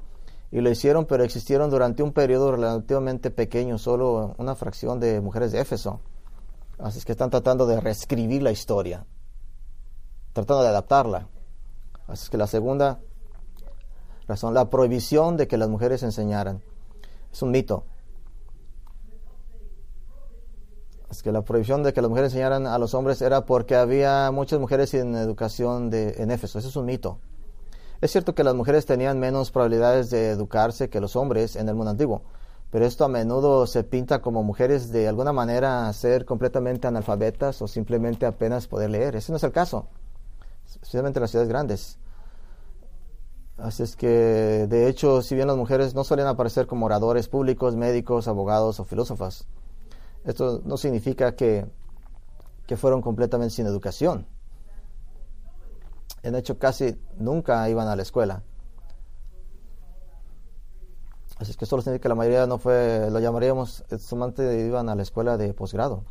[0.50, 5.52] y lo hicieron, pero existieron durante un periodo relativamente pequeño, solo una fracción de mujeres
[5.52, 6.00] de Éfeso.
[6.80, 9.06] Así que están tratando de reescribir la historia,
[10.32, 11.28] tratando de adaptarla.
[12.08, 12.98] Así que la segunda
[14.26, 16.60] razón, la prohibición de que las mujeres enseñaran,
[17.32, 17.84] es un mito.
[21.22, 24.60] Que la prohibición de que las mujeres enseñaran a los hombres era porque había muchas
[24.60, 26.58] mujeres sin educación de, en Éfeso.
[26.58, 27.18] Eso es un mito.
[28.00, 31.74] Es cierto que las mujeres tenían menos probabilidades de educarse que los hombres en el
[31.74, 32.22] mundo antiguo,
[32.70, 37.66] pero esto a menudo se pinta como mujeres de alguna manera ser completamente analfabetas o
[37.66, 39.16] simplemente apenas poder leer.
[39.16, 39.88] Ese no es el caso,
[40.70, 41.98] especialmente en las ciudades grandes.
[43.56, 47.74] Así es que, de hecho, si bien las mujeres no solían aparecer como oradores públicos,
[47.74, 49.48] médicos, abogados o filósofas,
[50.28, 51.66] esto no significa que,
[52.76, 54.26] fueron completamente sin educación.
[56.22, 58.42] En hecho, casi nunca iban a la escuela.
[61.38, 64.94] Así es que solo significa que la mayoría no fue, lo llamaríamos, solamente iban a
[64.94, 66.04] la escuela de posgrado.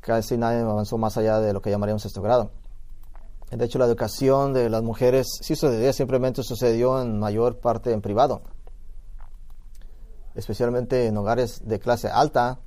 [0.00, 2.50] Casi nadie avanzó más allá de lo que llamaríamos sexto grado.
[3.50, 8.02] De hecho, la educación de las mujeres sí sucedía, simplemente sucedió en mayor parte en
[8.02, 8.42] privado
[10.38, 12.60] especialmente en hogares de clase alta,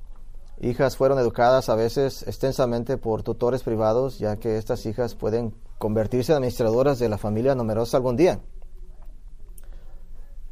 [0.60, 6.34] hijas fueron educadas a veces extensamente por tutores privados, ya que estas hijas pueden convertirse
[6.34, 8.42] en administradoras de la familia numerosa algún día.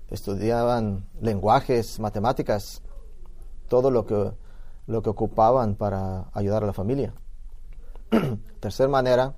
[0.10, 2.82] Estudiaban lenguajes, matemáticas,
[3.67, 4.32] todo lo que,
[4.88, 7.13] lo que ocupaban para ayudar a la familia.
[8.62, 9.36] Tercer manera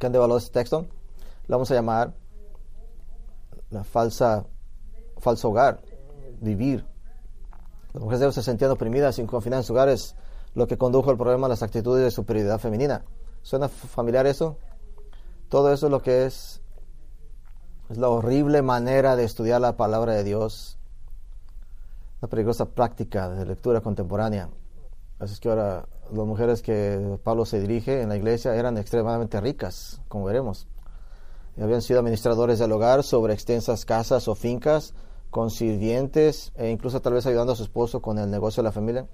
[0.00, 0.86] que han devaluado este texto,
[1.46, 2.12] la vamos a llamar
[3.70, 4.46] la falsa,
[5.20, 5.87] falso hogar
[6.40, 6.84] vivir.
[7.92, 10.14] Las mujeres se sentían oprimidas, sin confianza en sus hogares,
[10.54, 13.04] lo que condujo al problema de las actitudes de superioridad femenina.
[13.42, 14.56] ¿Suena familiar eso?
[15.48, 16.60] Todo eso es lo que es,
[17.88, 20.78] es la horrible manera de estudiar la palabra de Dios,
[22.20, 24.50] la peligrosa práctica de lectura contemporánea.
[25.18, 29.40] Así es que ahora las mujeres que Pablo se dirige en la iglesia eran extremadamente
[29.40, 30.68] ricas, como veremos.
[31.56, 34.94] Y habían sido administradores del hogar sobre extensas casas o fincas
[35.30, 38.72] con sirvientes e incluso tal vez ayudando a su esposo con el negocio de la
[38.72, 39.06] familia?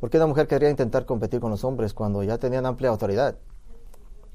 [0.00, 3.36] ¿Por qué una mujer quería intentar competir con los hombres cuando ya tenían amplia autoridad?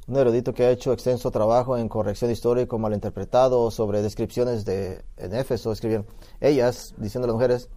[0.07, 5.03] Un erudito que ha hecho extenso trabajo en corrección histórica mal interpretado sobre descripciones de
[5.17, 6.05] en Éfeso escribió,
[6.39, 7.69] ellas, diciendo a las mujeres,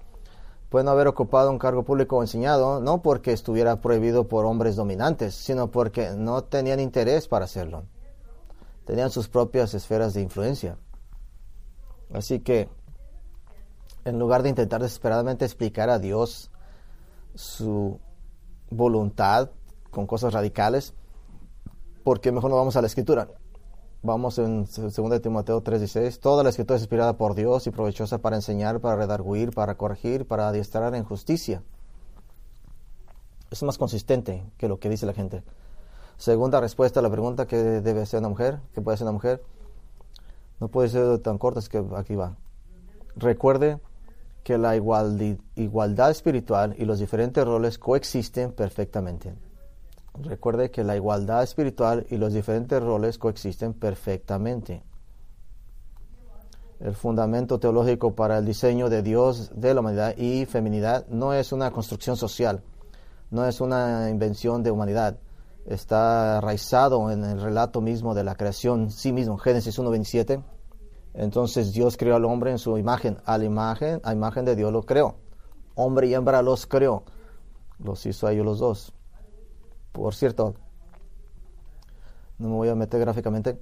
[0.69, 5.35] pueden haber ocupado un cargo público o enseñado, no porque estuviera prohibido por hombres dominantes,
[5.35, 7.83] sino porque no tenían interés para hacerlo
[8.91, 10.77] tenían sus propias esferas de influencia.
[12.13, 12.69] Así que,
[14.05, 16.51] en lugar de intentar desesperadamente explicar a Dios
[17.35, 18.01] su
[18.71, 19.51] voluntad
[19.91, 20.95] con cosas radicales,
[22.05, 23.29] ¿por qué mejor no vamos a la escritura?
[24.03, 26.21] Vamos en 2 Timoteo 3:16.
[26.21, 30.27] Toda la escritura es inspirada por Dios y provechosa para enseñar, para redarguir, para corregir,
[30.27, 31.63] para adiestrar en justicia.
[33.51, 35.43] Es más consistente que lo que dice la gente.
[36.17, 39.43] Segunda respuesta a la pregunta que debe ser una mujer, que puede ser una mujer,
[40.61, 42.37] no puede ser tan corta, es que aquí va.
[43.17, 43.81] Recuerde
[44.45, 49.35] que la igualdad espiritual y los diferentes roles coexisten perfectamente.
[50.23, 54.83] Recuerde que la igualdad espiritual y los diferentes roles coexisten perfectamente.
[56.81, 61.53] El fundamento teológico para el diseño de Dios de la humanidad y feminidad no es
[61.53, 62.63] una construcción social,
[63.31, 65.19] no es una invención de humanidad.
[65.71, 70.43] Está arraizado en el relato mismo de la creación, sí mismo, Génesis 1.27.
[71.15, 74.73] Entonces Dios creó al hombre en su imagen, a la imagen, a imagen de Dios
[74.73, 75.15] lo creó.
[75.77, 77.05] Hombre y hembra los creó,
[77.79, 78.93] los hizo a ellos los dos.
[79.93, 80.57] Por cierto,
[82.39, 83.61] no me voy a meter gráficamente.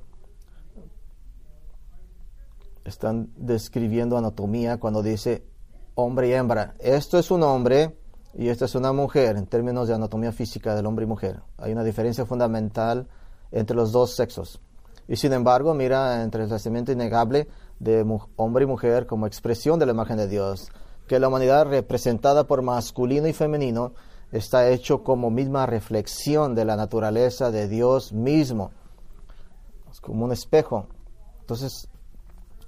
[2.86, 5.46] Están describiendo anatomía cuando dice
[5.94, 6.72] hombre y hembra.
[6.78, 7.98] Esto es un hombre
[8.38, 11.42] y esta es una mujer en términos de anatomía física del hombre y mujer.
[11.56, 13.08] Hay una diferencia fundamental
[13.50, 14.60] entre los dos sexos.
[15.08, 17.48] Y sin embargo, mira entre el nacimiento innegable
[17.80, 20.70] de hombre y mujer como expresión de la imagen de Dios,
[21.08, 23.92] que la humanidad representada por masculino y femenino
[24.30, 28.70] está hecho como misma reflexión de la naturaleza de Dios mismo.
[30.00, 30.86] Como un espejo.
[31.40, 31.88] Entonces,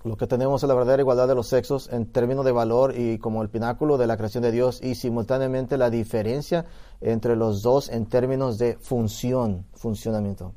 [0.04, 3.18] lo que tenemos es la verdadera igualdad de los sexos en términos de valor y
[3.18, 6.64] como el pináculo de la creación de Dios y simultáneamente la diferencia
[7.00, 10.52] entre los dos en términos de función, funcionamiento.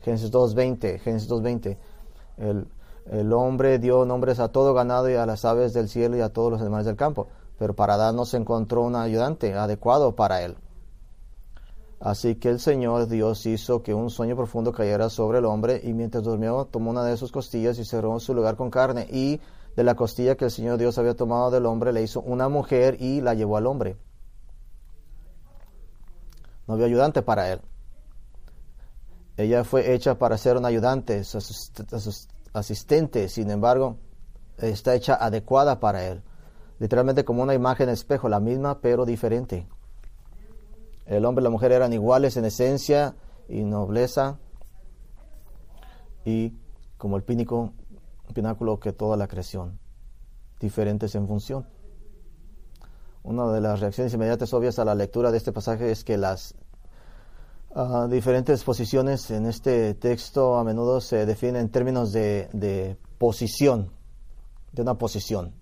[0.00, 1.76] Génesis 2.20, Génesis 2.20.
[2.36, 2.68] El,
[3.10, 6.28] el hombre dio nombres a todo ganado y a las aves del cielo y a
[6.28, 7.28] todos los animales del campo
[7.58, 10.56] pero para Adán no se encontró un ayudante adecuado para él.
[12.04, 15.94] Así que el Señor Dios hizo que un sueño profundo cayera sobre el hombre y
[15.94, 19.40] mientras durmió tomó una de sus costillas y cerró su lugar con carne y
[19.74, 22.98] de la costilla que el Señor Dios había tomado del hombre le hizo una mujer
[23.00, 23.96] y la llevó al hombre.
[26.66, 27.62] No había ayudante para él.
[29.38, 31.22] Ella fue hecha para ser un ayudante,
[32.52, 33.96] asistente, sin embargo,
[34.58, 36.22] está hecha adecuada para él
[36.78, 39.66] literalmente como una imagen espejo, la misma pero diferente.
[41.06, 43.14] El hombre y la mujer eran iguales en esencia
[43.48, 44.38] y nobleza
[46.24, 46.54] y
[46.96, 49.78] como el pináculo que toda la creación,
[50.58, 51.66] diferentes en función.
[53.22, 56.54] Una de las reacciones inmediatas obvias a la lectura de este pasaje es que las
[57.74, 63.90] ah, diferentes posiciones en este texto a menudo se definen en términos de, de posición,
[64.72, 65.54] de una posición.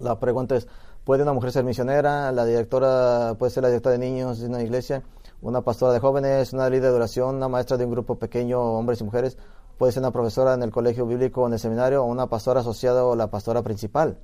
[0.00, 0.66] La pregunta es,
[1.04, 2.32] ¿puede una mujer ser misionera?
[2.32, 5.02] La directora puede ser la directora de niños de una iglesia,
[5.42, 9.00] una pastora de jóvenes, una líder de oración, una maestra de un grupo pequeño, hombres
[9.00, 9.36] y mujeres.
[9.78, 12.60] Puede ser una profesora en el colegio bíblico o en el seminario, o una pastora
[12.60, 14.18] asociada o la pastora principal.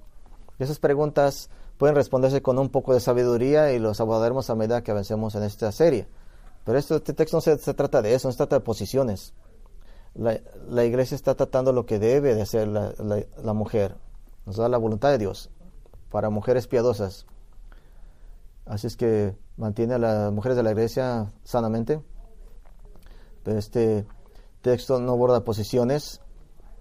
[0.58, 4.90] esas preguntas pueden responderse con un poco de sabiduría y los abordaremos a medida que
[4.90, 6.08] avancemos en esta serie.
[6.64, 9.34] Pero este, texto no se, trata de eso, no se trata de posiciones.
[10.14, 13.96] La, iglesia está tratando lo que debe de hacer la mujer,
[14.44, 15.50] nos da la voluntad de Dios
[16.10, 17.26] para mujeres piadosas.
[18.66, 22.02] Así es que mantiene a las mujeres de la iglesia sanamente.
[23.42, 24.06] Pero este
[24.60, 26.20] texto no aborda posiciones,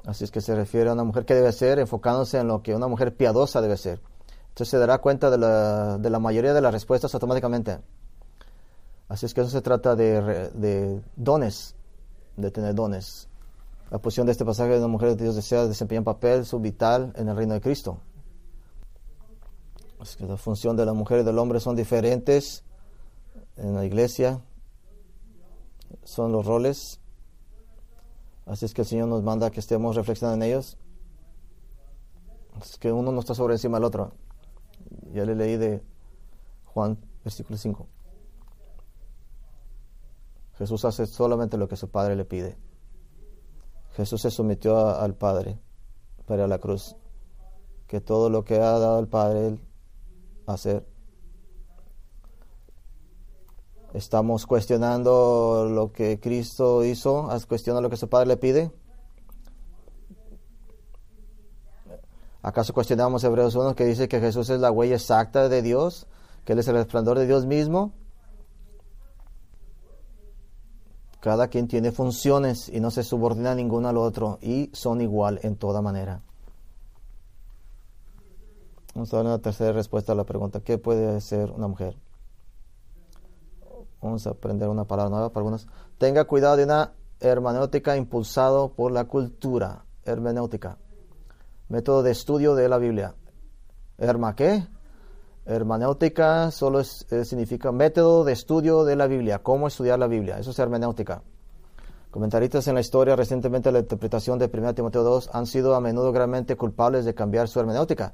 [0.05, 2.75] así es que se refiere a una mujer que debe ser, enfocándose en lo que
[2.75, 4.01] una mujer piadosa debe ser.
[4.49, 7.79] Entonces se dará cuenta de la, de la mayoría de las respuestas automáticamente.
[9.07, 11.75] Así es que eso se trata de, de dones,
[12.35, 13.29] de tener dones.
[13.89, 17.13] La posición de este pasaje de una mujer de Dios desea desempeñar un papel subvital
[17.15, 18.01] en el reino de Cristo.
[20.01, 22.63] Es que la función de la mujer y del hombre son diferentes
[23.57, 24.41] en la iglesia,
[26.03, 27.01] son los roles.
[28.45, 30.77] Así es que el Señor nos manda que estemos reflexionando en ellos.
[32.61, 34.13] Es que uno no está sobre encima del otro.
[35.13, 35.83] Ya le leí de
[36.65, 37.87] Juan, versículo 5.
[40.57, 42.57] Jesús hace solamente lo que su Padre le pide.
[43.95, 45.59] Jesús se sometió al Padre
[46.25, 46.95] para la cruz.
[47.87, 49.68] Que todo lo que ha dado el Padre, Él
[50.53, 50.85] hacer.
[53.93, 58.71] Estamos cuestionando lo que Cristo hizo, cuestionando lo que su Padre le pide.
[62.41, 66.07] ¿Acaso cuestionamos Hebreos 1 que dice que Jesús es la huella exacta de Dios,
[66.45, 67.93] que Él es el resplandor de Dios mismo?
[71.19, 75.57] Cada quien tiene funciones y no se subordina ninguno al otro y son igual en
[75.57, 76.21] toda manera.
[78.95, 81.95] Vamos a dar una tercera respuesta a la pregunta, ¿qué puede ser una mujer?
[84.01, 85.67] Vamos a aprender una palabra nueva para algunos.
[85.97, 89.85] Tenga cuidado de una hermenéutica impulsado por la cultura.
[90.05, 90.77] Hermenéutica.
[91.67, 93.13] Método de estudio de la Biblia.
[93.97, 94.65] ¿Herma qué?
[95.45, 99.39] Hermenéutica solo significa método de estudio de la Biblia.
[99.43, 100.39] ¿Cómo estudiar la Biblia?
[100.39, 101.21] Eso es hermenéutica.
[102.09, 106.11] Comentaristas en la historia recientemente la interpretación de 1 Timoteo 2 han sido a menudo
[106.11, 108.13] gravemente culpables de cambiar su hermenéutica.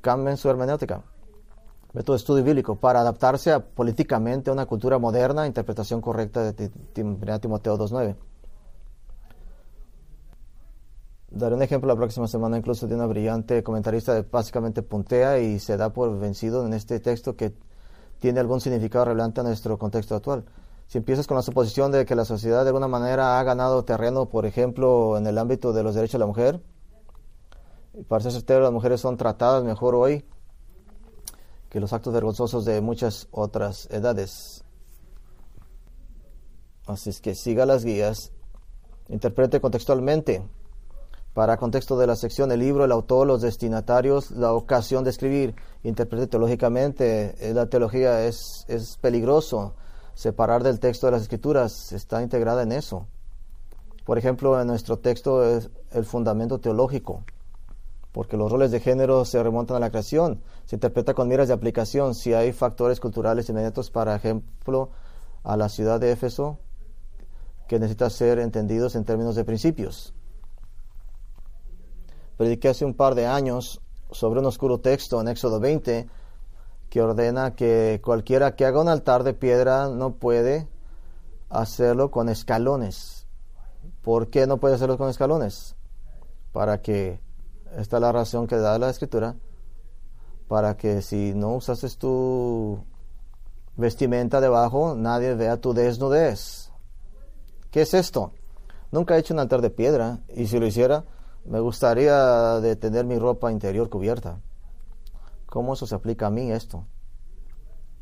[0.00, 1.02] Cambien su hermenéutica
[1.92, 6.68] método de estudio bíblico para adaptarse a, políticamente a una cultura moderna, interpretación correcta de
[6.92, 8.16] Timoteo 2.9.
[11.30, 15.58] Daré un ejemplo la próxima semana incluso de una brillante comentarista que básicamente puntea y
[15.58, 17.52] se da por vencido en este texto que
[18.18, 20.44] tiene algún significado relevante a nuestro contexto actual.
[20.86, 24.26] Si empiezas con la suposición de que la sociedad de alguna manera ha ganado terreno,
[24.26, 26.62] por ejemplo, en el ámbito de los derechos de la mujer,
[28.06, 30.24] para ser certero, las mujeres son tratadas mejor hoy
[31.68, 34.64] que los actos vergonzosos de muchas otras edades.
[36.86, 38.32] Así es que siga las guías,
[39.08, 40.42] interprete contextualmente.
[41.34, 45.54] Para contexto de la sección, el libro, el autor, los destinatarios, la ocasión de escribir,
[45.84, 47.34] interprete teológicamente.
[47.38, 49.74] Eh, la teología es, es peligroso.
[50.14, 53.06] Separar del texto de las escrituras está integrada en eso.
[54.04, 57.22] Por ejemplo, en nuestro texto es el fundamento teológico
[58.12, 61.54] porque los roles de género se remontan a la creación, se interpreta con miras de
[61.54, 62.14] aplicación.
[62.14, 64.90] Si hay factores culturales inmediatos, por ejemplo,
[65.44, 66.58] a la ciudad de Éfeso,
[67.68, 70.14] que necesita ser entendidos en términos de principios.
[72.36, 73.80] Prediqué hace un par de años
[74.10, 76.08] sobre un oscuro texto en Éxodo 20
[76.88, 80.66] que ordena que cualquiera que haga un altar de piedra no puede
[81.50, 83.26] hacerlo con escalones.
[84.02, 85.76] ¿Por qué no puede hacerlo con escalones?
[86.52, 87.20] Para que
[87.76, 89.36] esta es la razón que da la escritura
[90.48, 92.82] para que si no usaste tu
[93.76, 96.72] vestimenta debajo, nadie vea tu desnudez.
[97.70, 98.32] ¿Qué es esto?
[98.90, 101.04] Nunca he hecho un altar de piedra y si lo hiciera,
[101.44, 104.40] me gustaría tener mi ropa interior cubierta.
[105.46, 106.86] ¿Cómo eso se aplica a mí esto?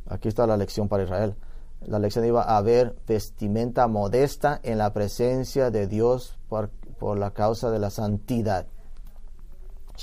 [0.09, 1.37] Aquí está la lección para Israel.
[1.81, 7.33] La lección iba a haber vestimenta modesta en la presencia de Dios por, por la
[7.33, 8.67] causa de la santidad.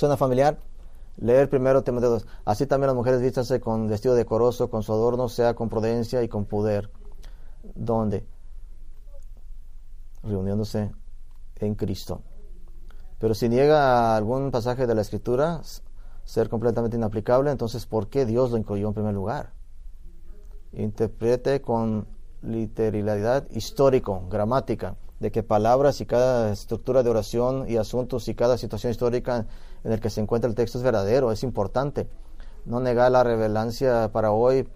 [0.04, 0.58] ¿Suena familiar?
[1.16, 2.28] Leer primero Timoteo 2.
[2.44, 6.28] Así también las mujeres vístanse con vestido decoroso, con su adorno, sea con prudencia y
[6.28, 6.90] con poder.
[7.74, 8.28] ¿Dónde?
[10.22, 10.92] Reuniéndose
[11.56, 12.22] en Cristo.
[13.18, 15.62] Pero si niega algún pasaje de la Escritura
[16.26, 19.54] ser completamente inaplicable, entonces ¿por qué Dios lo incluyó en primer lugar?
[20.74, 22.08] Interprete con
[22.42, 28.58] literalidad histórico, gramática, de que palabras y cada estructura de oración y asuntos y cada
[28.58, 29.48] situación histórica
[29.86, 32.10] en el que se encuentra el texto es verdadero, es importante.
[32.66, 34.68] No negar la revelancia para hoy,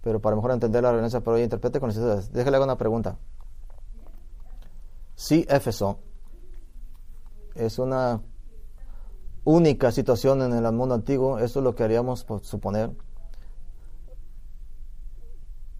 [0.00, 2.32] pero para mejor entender la revelancia para hoy, interprete con necesidades.
[2.32, 3.18] Déjale una pregunta.
[5.16, 5.98] Si Éfeso
[7.54, 8.22] es una
[9.44, 12.90] única situación en el mundo antiguo, eso es lo que haríamos suponer.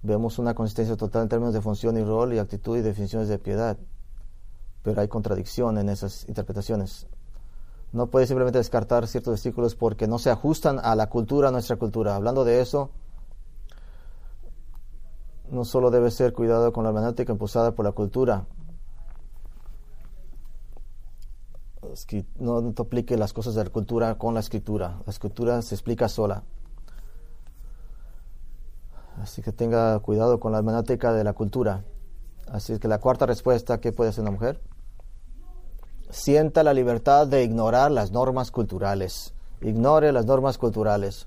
[0.03, 3.39] Vemos una consistencia total en términos de función y rol y actitud y definiciones de
[3.39, 3.79] piedad,
[4.83, 7.07] pero hay contradicción en esas interpretaciones.
[7.93, 11.76] No puede simplemente descartar ciertos versículos porque no se ajustan a la cultura, a nuestra
[11.76, 12.14] cultura.
[12.14, 12.91] Hablando de eso,
[15.51, 18.47] no solo debe ser cuidado con la hermenéutica impulsada por la cultura.
[22.39, 25.01] no, no aplique las cosas de la cultura con la escritura.
[25.05, 26.45] La escritura se explica sola.
[29.20, 31.85] Así que tenga cuidado con la hermenéutica de la cultura.
[32.47, 34.61] Así que la cuarta respuesta, ¿qué puede hacer una mujer?
[36.11, 39.35] Sienta la libertad de ignorar las normas culturales.
[39.61, 41.27] Ignore las normas culturales.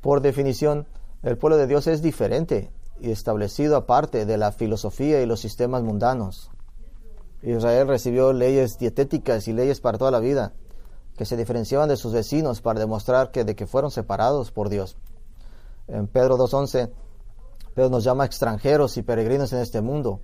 [0.00, 0.86] Por definición,
[1.22, 2.70] el pueblo de Dios es diferente
[3.00, 6.50] y establecido aparte de la filosofía y los sistemas mundanos.
[7.42, 10.52] Israel recibió leyes dietéticas y leyes para toda la vida,
[11.16, 14.96] que se diferenciaban de sus vecinos para demostrar que de que fueron separados por Dios.
[15.88, 16.90] En Pedro 2.11,
[17.74, 20.20] Pedro nos llama extranjeros y peregrinos en este mundo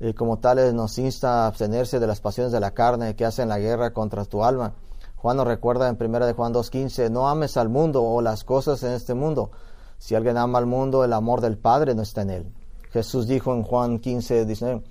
[0.00, 3.48] y como tales nos insta a abstenerse de las pasiones de la carne que hacen
[3.48, 4.72] la guerra contra tu alma.
[5.16, 8.82] Juan nos recuerda en 1 de Juan 2.15, no ames al mundo o las cosas
[8.82, 9.50] en este mundo.
[9.98, 12.54] Si alguien ama al mundo, el amor del Padre no está en él.
[12.90, 14.82] Jesús dijo en Juan 15, 19,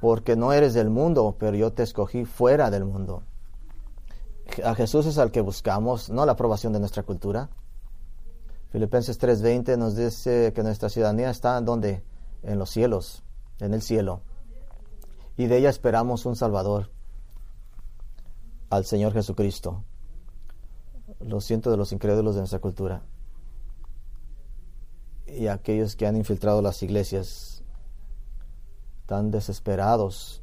[0.00, 3.22] porque no eres del mundo, pero yo te escogí fuera del mundo.
[4.64, 7.48] A Jesús es al que buscamos, no la aprobación de nuestra cultura.
[8.70, 12.02] Filipenses 3:20 nos dice que nuestra ciudadanía está donde?
[12.42, 13.22] En los cielos
[13.60, 14.22] en el cielo.
[15.38, 16.90] Y de ella esperamos un Salvador,
[18.70, 19.84] al Señor Jesucristo.
[21.20, 23.02] Lo siento de los incrédulos de nuestra cultura
[25.26, 27.62] y aquellos que han infiltrado las iglesias,
[29.06, 30.42] tan desesperados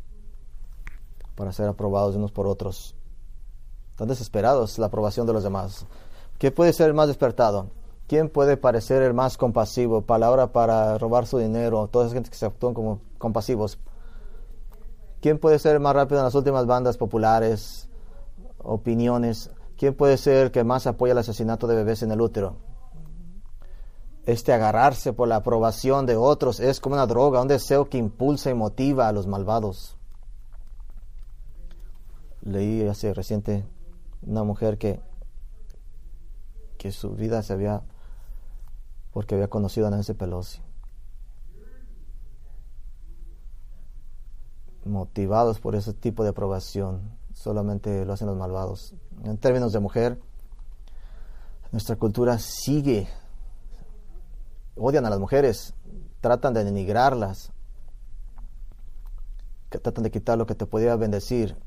[1.36, 2.96] para ser aprobados unos por otros,
[3.98, 5.86] tan desesperados la aprobación de los demás.
[6.38, 7.70] ¿Qué puede ser el más despertado?
[8.08, 10.04] ¿Quién puede parecer el más compasivo?
[10.04, 13.78] Palabra para robar su dinero, toda esa gente que se actúan como compasivos.
[15.26, 17.90] ¿Quién puede ser más rápido en las últimas bandas populares?
[18.60, 19.50] Opiniones.
[19.76, 22.58] ¿Quién puede ser que más apoya el asesinato de bebés en el útero?
[24.28, 28.52] Este agarrarse por la aprobación de otros es como una droga, un deseo que impulsa
[28.52, 29.98] y motiva a los malvados.
[32.44, 33.66] Leí hace reciente
[34.22, 35.00] una mujer que,
[36.78, 37.82] que su vida se había
[39.12, 40.65] porque había conocido a Nancy Pelosi.
[44.86, 48.94] Motivados por ese tipo de aprobación, solamente lo hacen los malvados.
[49.24, 50.20] En términos de mujer,
[51.72, 53.08] nuestra cultura sigue,
[54.76, 55.74] odian a las mujeres,
[56.22, 57.52] tratan de denigrarlas,
[59.70, 61.58] que tratan de quitar lo que te podía bendecir.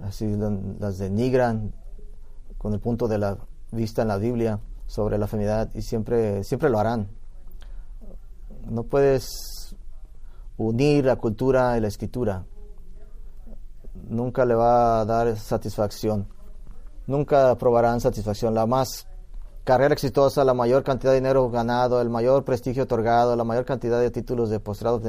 [0.00, 0.34] Así
[0.78, 1.74] las denigran
[2.58, 3.38] con el punto de la
[3.72, 7.08] vista en la Biblia sobre la feminidad y siempre, siempre lo harán.
[8.70, 9.53] No puedes
[10.56, 12.44] unir la cultura y la escritura.
[14.08, 16.28] Nunca le va a dar satisfacción.
[17.06, 18.54] Nunca probarán satisfacción.
[18.54, 19.06] La más
[19.64, 24.00] carrera exitosa, la mayor cantidad de dinero ganado, el mayor prestigio otorgado, la mayor cantidad
[24.00, 25.00] de títulos de postrado,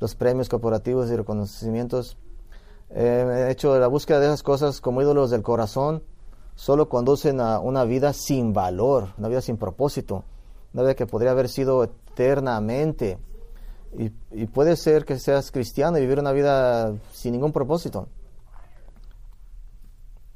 [0.00, 2.16] los premios corporativos y reconocimientos.
[2.90, 6.02] Eh, he hecho la búsqueda de esas cosas como ídolos del corazón
[6.58, 10.24] solo conducen a una vida sin valor, una vida sin propósito,
[10.74, 13.18] una vida que podría haber sido eternamente.
[13.96, 18.08] Y, puede ser que seas cristiano y vivir una vida sin ningún propósito.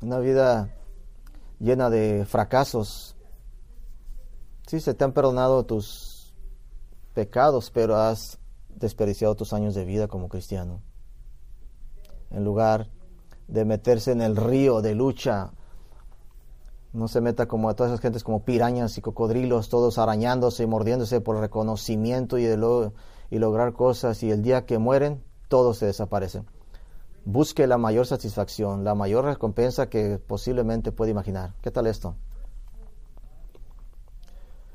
[0.01, 0.71] Una vida
[1.61, 3.15] llena de fracasos.
[4.67, 6.35] Sí, se te han perdonado tus
[7.15, 8.39] pecados, pero has
[8.69, 10.81] desperdiciado tus años de vida como cristiano.
[12.31, 12.89] En lugar
[13.49, 15.53] de meterse en el río de lucha
[16.93, 20.67] no se meta como a todas esas gentes como pirañas y cocodrilos, todos arañándose y
[20.67, 22.57] mordiéndose por reconocimiento y, de
[23.33, 26.45] y lograr cosas y el día que mueren, todos se desaparecen.
[27.25, 31.55] Busque la mayor satisfacción, la mayor recompensa que posiblemente puede imaginar.
[31.63, 32.15] ¿Qué tal esto?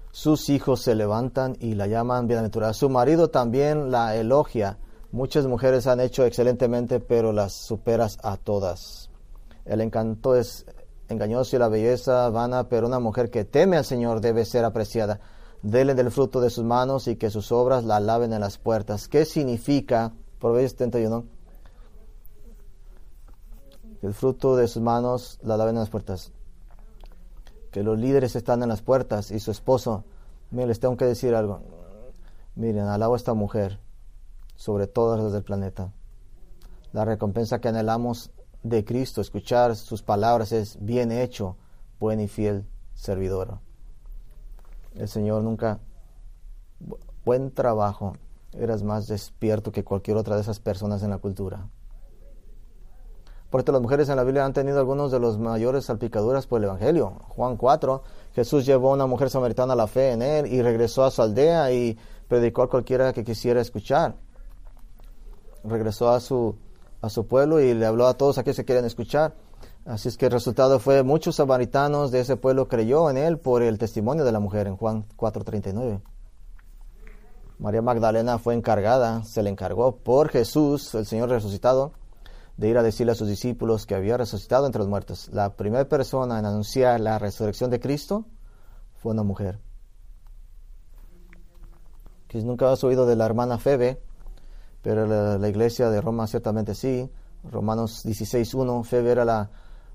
[0.10, 2.74] Sus hijos se levantan y la llaman bienaventurada.
[2.74, 4.80] Su marido también la elogia.
[5.12, 9.12] Muchas mujeres han hecho excelentemente, pero las superas a todas.
[9.66, 10.66] El encanto es
[11.10, 15.20] engañoso y la belleza vana, pero una mujer que teme al Señor debe ser apreciada.
[15.68, 19.09] Dele del fruto de sus manos y que sus obras la laven en las puertas.
[19.09, 20.13] ¿Qué significa?
[20.39, 21.26] Proverbios 71.
[23.99, 26.32] Que el fruto de sus manos la laven en las puertas.
[27.70, 30.05] Que los líderes están en las puertas y su esposo.
[30.51, 31.59] Miren, les tengo que decir algo.
[32.55, 33.82] Miren, alabo a esta mujer
[34.55, 35.91] sobre todas las del planeta.
[36.93, 38.32] La recompensa que anhelamos
[38.63, 41.57] de Cristo, escuchar sus palabras es bien hecho,
[41.99, 43.66] buen y fiel servidor.
[44.98, 45.80] El Señor nunca,
[47.24, 48.14] buen trabajo,
[48.54, 51.70] eras más despierto que cualquier otra de esas personas en la cultura.
[53.50, 56.60] Por esto las mujeres en la Biblia han tenido algunos de los mayores salpicaduras por
[56.60, 57.12] el Evangelio.
[57.30, 61.06] Juan 4, Jesús llevó a una mujer samaritana a la fe en él y regresó
[61.06, 64.16] a su aldea y predicó a cualquiera que quisiera escuchar.
[65.64, 66.56] Regresó a su
[67.02, 69.34] a su pueblo y le habló a todos aquellos que quieren escuchar.
[69.88, 73.63] Así es que el resultado fue muchos samaritanos de ese pueblo creyó en él por
[73.63, 76.01] el testimonio de la mujer en Juan 4:39.
[77.57, 81.93] María Magdalena fue encargada, se le encargó por Jesús, el Señor resucitado,
[82.57, 85.29] de ir a decirle a sus discípulos que había resucitado entre los muertos.
[85.31, 88.25] La primera persona en anunciar la resurrección de Cristo
[88.97, 89.57] fue una mujer.
[92.33, 94.01] Nunca has oído de la hermana Febe,
[94.81, 95.07] pero
[95.38, 97.09] la, iglesia de Roma ciertamente sí.
[97.49, 99.49] Romanos 16.1, Febe era la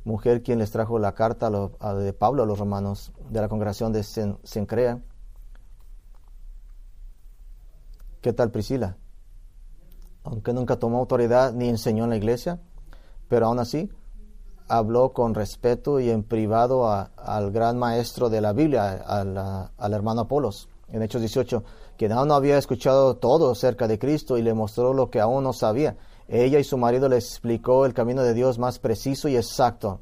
[0.05, 4.03] mujer quien les trajo la carta de Pablo a los romanos de la congregación de
[4.03, 5.01] Sencrea.
[8.21, 8.97] ¿Qué tal Priscila?
[10.25, 12.61] Aunque nunca tomó autoridad ni enseñó en la iglesia,
[13.29, 13.91] pero aún así
[14.69, 20.69] habló con respeto y en privado al gran maestro de la Biblia, al hermano Apolos.
[20.89, 21.65] En Hechos 18,
[21.97, 25.43] que aún no había escuchado todo acerca de Cristo y le mostró lo que aún
[25.43, 25.97] no sabía.
[26.33, 30.01] Ella y su marido le explicó el camino de Dios más preciso y exacto.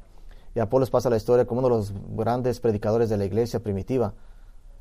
[0.55, 4.13] Y Apolos pasa la historia como uno de los grandes predicadores de la iglesia primitiva.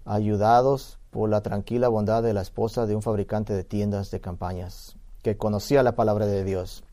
[0.04, 4.96] ayudados por la tranquila bondad de la esposa de un fabricante de tiendas de campañas,
[5.22, 6.84] que conocía la palabra de Dios.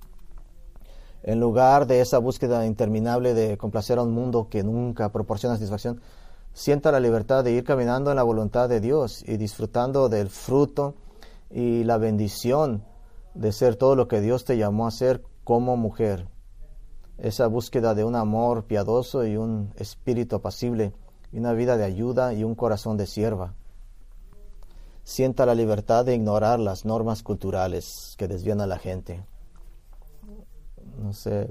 [1.22, 6.02] En lugar de esa búsqueda interminable de complacer a un mundo que nunca proporciona satisfacción,
[6.54, 10.96] sienta la libertad de ir caminando en la voluntad de Dios y disfrutando del fruto
[11.52, 12.84] y la bendición
[13.34, 16.28] de ser todo lo que Dios te llamó a ser como mujer.
[17.18, 20.94] Esa búsqueda de un amor piadoso y un espíritu apacible
[21.38, 23.54] una vida de ayuda y un corazón de sierva.
[25.04, 29.24] Sienta la libertad de ignorar las normas culturales que desvían a la gente.
[30.98, 31.50] No sé.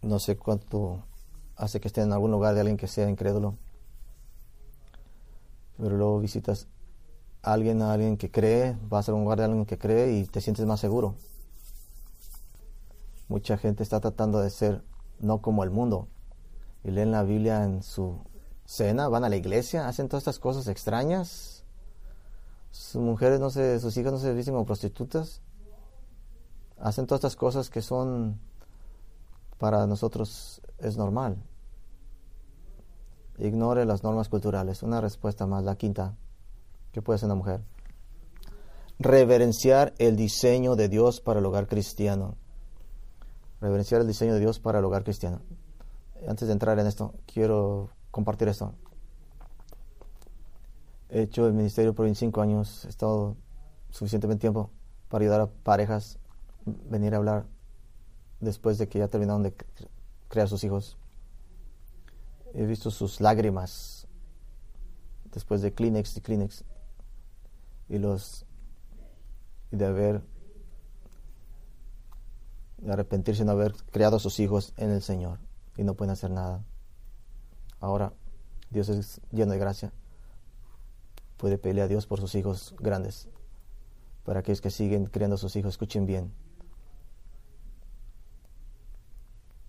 [0.00, 1.02] No sé cuánto
[1.56, 3.56] hace que esté en algún lugar de alguien que sea incrédulo.
[5.76, 6.68] Pero luego visitas
[7.42, 10.40] alguien, a alguien que cree, vas a un lugar de alguien que cree y te
[10.40, 11.14] sientes más seguro.
[13.28, 14.82] Mucha gente está tratando de ser
[15.20, 16.08] no como el mundo.
[16.84, 18.18] Y leen la Biblia en su
[18.64, 21.64] cena, van a la iglesia, hacen todas estas cosas extrañas.
[22.70, 25.40] Sus mujeres no se, sus hijas no se visten como prostitutas.
[26.78, 28.38] Hacen todas estas cosas que son
[29.58, 31.36] para nosotros es normal.
[33.38, 34.82] Ignore las normas culturales.
[34.82, 36.14] Una respuesta más, la quinta.
[36.92, 37.60] ¿Qué puede hacer una mujer?
[38.98, 42.36] Reverenciar el diseño de Dios para el hogar cristiano.
[43.60, 45.40] Reverenciar el diseño de Dios para el hogar cristiano.
[46.26, 48.74] Antes de entrar en esto, quiero compartir esto.
[51.10, 53.36] He hecho el ministerio por 25 años, he estado
[53.90, 54.70] suficientemente tiempo
[55.08, 56.18] para ayudar a parejas
[56.66, 57.46] venir a hablar
[58.40, 59.54] después de que ya terminaron de
[60.28, 60.98] crear sus hijos.
[62.54, 64.06] He visto sus lágrimas
[65.32, 66.64] después de Kleenex y Kleenex
[67.88, 68.44] y los
[69.70, 70.22] y de haber
[72.78, 75.38] de arrepentirse de haber creado a sus hijos en el Señor
[75.76, 76.64] y no pueden hacer nada.
[77.80, 78.12] Ahora
[78.70, 79.92] Dios es lleno de gracia.
[81.36, 83.28] Puede pelear a Dios por sus hijos grandes.
[84.24, 86.32] Para aquellos que siguen criando a sus hijos, escuchen bien.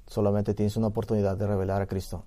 [0.07, 2.25] Solamente tienes una oportunidad de revelar a Cristo.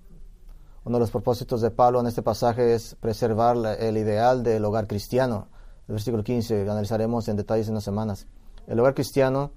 [0.85, 4.87] Uno de los propósitos de Pablo en este pasaje es preservar el ideal del hogar
[4.87, 5.47] cristiano.
[5.87, 8.27] El versículo 15 analizaremos en detalles en unas semanas.
[8.67, 9.51] El hogar cristiano,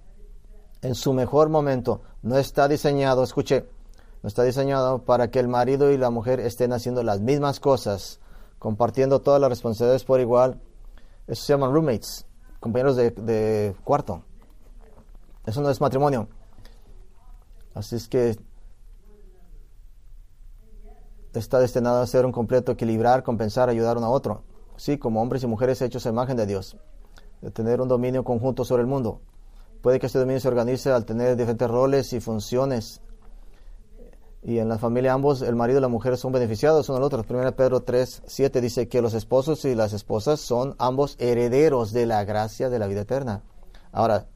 [0.82, 3.64] en su mejor momento, no está diseñado, escuche,
[4.22, 8.18] no está diseñado para que el marido y la mujer estén haciendo las mismas cosas,
[8.58, 10.60] compartiendo todas las responsabilidades por igual.
[11.28, 12.26] Eso se llaman roommates,
[12.58, 14.22] compañeros de, de cuarto.
[15.44, 16.28] Eso no es matrimonio.
[17.74, 18.36] Así es que
[21.34, 24.42] está destinado a ser un completo equilibrar, compensar, ayudar uno a otro.
[24.76, 26.76] Sí, como hombres y mujeres hechos a imagen de Dios,
[27.40, 29.20] de tener un dominio conjunto sobre el mundo.
[29.80, 33.00] Puede que este dominio se organice al tener diferentes roles y funciones.
[34.42, 37.24] Y en la familia ambos, el marido y la mujer son beneficiados uno al otro.
[37.28, 42.06] 1 Pedro 3, 7 dice que los esposos y las esposas son ambos herederos de
[42.06, 43.42] la gracia de la vida eterna.
[43.92, 44.26] Ahora,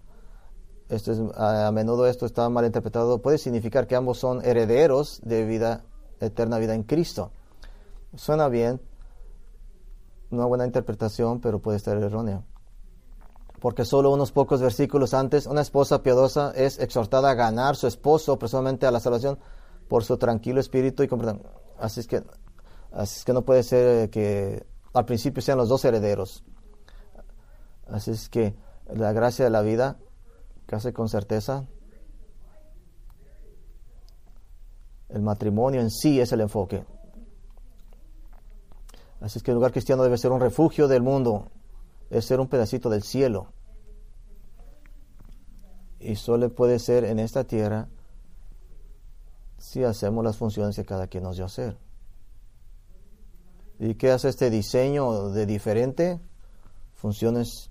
[0.89, 3.23] esto es, a menudo esto está mal interpretado.
[3.23, 5.85] Puede significar que ambos son herederos de vida
[6.21, 7.31] eterna vida en Cristo.
[8.17, 8.81] Suena bien,
[10.31, 12.43] una buena interpretación, pero puede estar errónea.
[13.61, 18.39] Porque solo unos pocos versículos antes, una esposa piadosa es exhortada a ganar su esposo,
[18.39, 19.39] personalmente a la salvación,
[19.89, 21.51] por su tranquilo espíritu y comportamiento.
[21.79, 22.23] Así es que,
[22.93, 26.45] así es que no puede ser eh, que al principio sean los dos herederos.
[27.89, 28.55] Así es que
[28.93, 29.99] la gracia de la vida,
[30.67, 31.67] casi con certeza,
[35.13, 36.85] El matrimonio en sí es el enfoque.
[39.21, 41.51] Así es que el lugar cristiano debe ser un refugio del mundo,
[42.09, 43.53] es ser un pedacito del cielo.
[45.99, 47.89] Y solo puede ser en esta tierra
[49.59, 51.77] si hacemos las funciones que cada quien nos dio hacer.
[53.79, 56.19] ¿Y qué hace este diseño de diferente?
[56.95, 57.71] Funciones.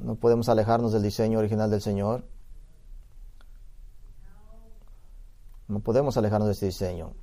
[0.00, 2.24] No podemos alejarnos del diseño original del Señor.
[5.66, 7.14] No podemos alejarnos de este diseño.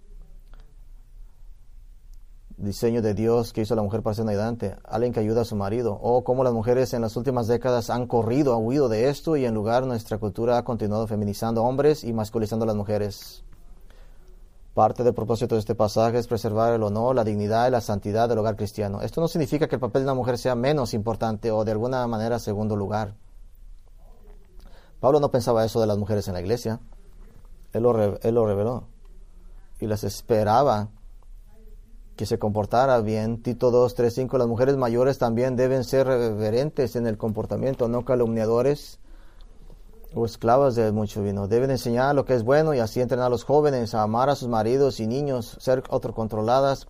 [2.58, 5.56] Diseño de Dios que hizo la mujer para ser ayudante, alguien que ayuda a su
[5.56, 9.36] marido, o cómo las mujeres en las últimas décadas han corrido, han huido de esto
[9.36, 13.44] y en lugar nuestra cultura ha continuado feminizando hombres y masculizando a las mujeres.
[14.74, 18.28] Parte del propósito de este pasaje es preservar el honor, la dignidad y la santidad
[18.28, 19.02] del hogar cristiano.
[19.02, 22.06] Esto no significa que el papel de una mujer sea menos importante o de alguna
[22.08, 23.16] manera segundo lugar.
[25.00, 26.80] Pablo no pensaba eso de las mujeres en la iglesia.
[27.72, 28.88] Él lo, reveló.
[29.80, 30.90] Y las esperaba
[32.16, 33.42] que se comportara bien.
[33.42, 34.38] Tito 2, 3, 5.
[34.38, 39.00] Las mujeres mayores también deben ser reverentes en el comportamiento, no calumniadores,
[40.14, 41.48] o esclavas de mucho vino.
[41.48, 44.36] Deben enseñar lo que es bueno y así entrenar a los jóvenes a amar a
[44.36, 46.88] sus maridos y niños, ser autocontroladas,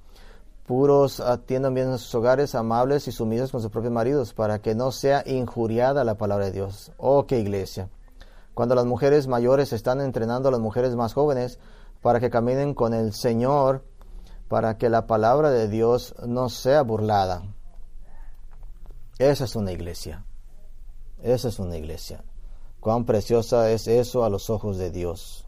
[0.67, 4.91] puros, atiendan bien sus hogares, amables y sumisos con sus propios maridos, para que no
[4.91, 6.91] sea injuriada la palabra de Dios.
[6.97, 7.89] Oh, qué iglesia.
[8.53, 11.59] Cuando las mujeres mayores están entrenando a las mujeres más jóvenes
[12.01, 13.83] para que caminen con el Señor,
[14.47, 17.43] para que la palabra de Dios no sea burlada.
[19.17, 20.25] Esa es una iglesia.
[21.21, 22.23] Esa es una iglesia.
[22.79, 25.47] Cuán preciosa es eso a los ojos de Dios.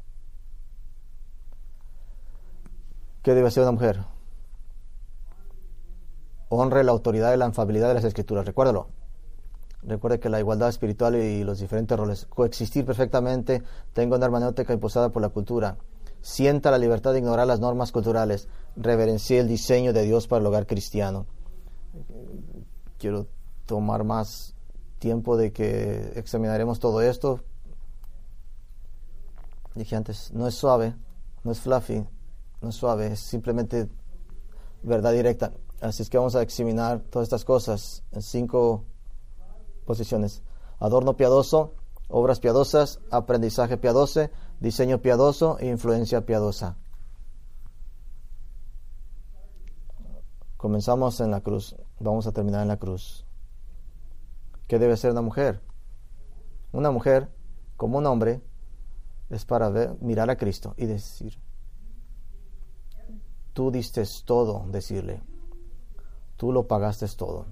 [3.22, 4.00] ¿Qué debe ser una mujer?
[6.50, 8.45] Honre la autoridad y la infabilidad de las escrituras.
[8.45, 8.88] Recuérdalo.
[9.84, 15.10] Recuerde que la igualdad espiritual y los diferentes roles, coexistir perfectamente, tengo una hermenéutica imposada
[15.10, 15.78] por la cultura.
[16.22, 18.48] Sienta la libertad de ignorar las normas culturales.
[18.78, 21.26] Reverencie el diseño de Dios para el hogar cristiano.
[23.00, 23.28] Quiero
[23.66, 24.54] tomar más
[25.00, 27.42] tiempo de que examinaremos todo esto.
[29.76, 30.96] Dije antes, no es suave,
[31.44, 32.06] no es fluffy,
[32.62, 33.88] no es suave, es simplemente
[34.84, 35.54] verdad directa.
[35.82, 38.86] Así es que vamos a examinar todas estas cosas en cinco
[39.86, 40.42] posiciones.
[40.80, 41.74] Adorno piadoso,
[42.10, 46.78] obras piadosas, aprendizaje piadoso, diseño piadoso e influencia piadosa.
[50.58, 53.28] Comenzamos en la cruz, vamos a terminar en la cruz.
[54.68, 55.62] ¿Qué debe ser una mujer?
[56.72, 57.30] Una mujer,
[57.76, 58.41] como un hombre,
[59.30, 61.39] es para ver, mirar a Cristo y decir,
[63.53, 65.22] tú diste todo, decirle,
[66.38, 67.45] tú lo pagaste todo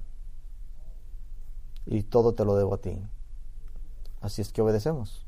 [1.86, 3.00] y todo te lo debo a ti.
[4.20, 5.28] Así es que obedecemos.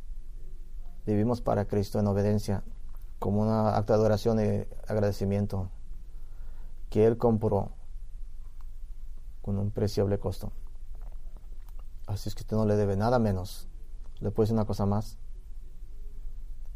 [1.06, 2.64] Vivimos para Cristo en obediencia,
[3.20, 5.70] como una acto de adoración y agradecimiento
[6.90, 7.72] que Él compró
[9.42, 10.52] con un preciable costo.
[12.06, 13.68] Así es que usted no le debe nada menos.
[14.20, 15.18] ¿Le puedo decir una cosa más?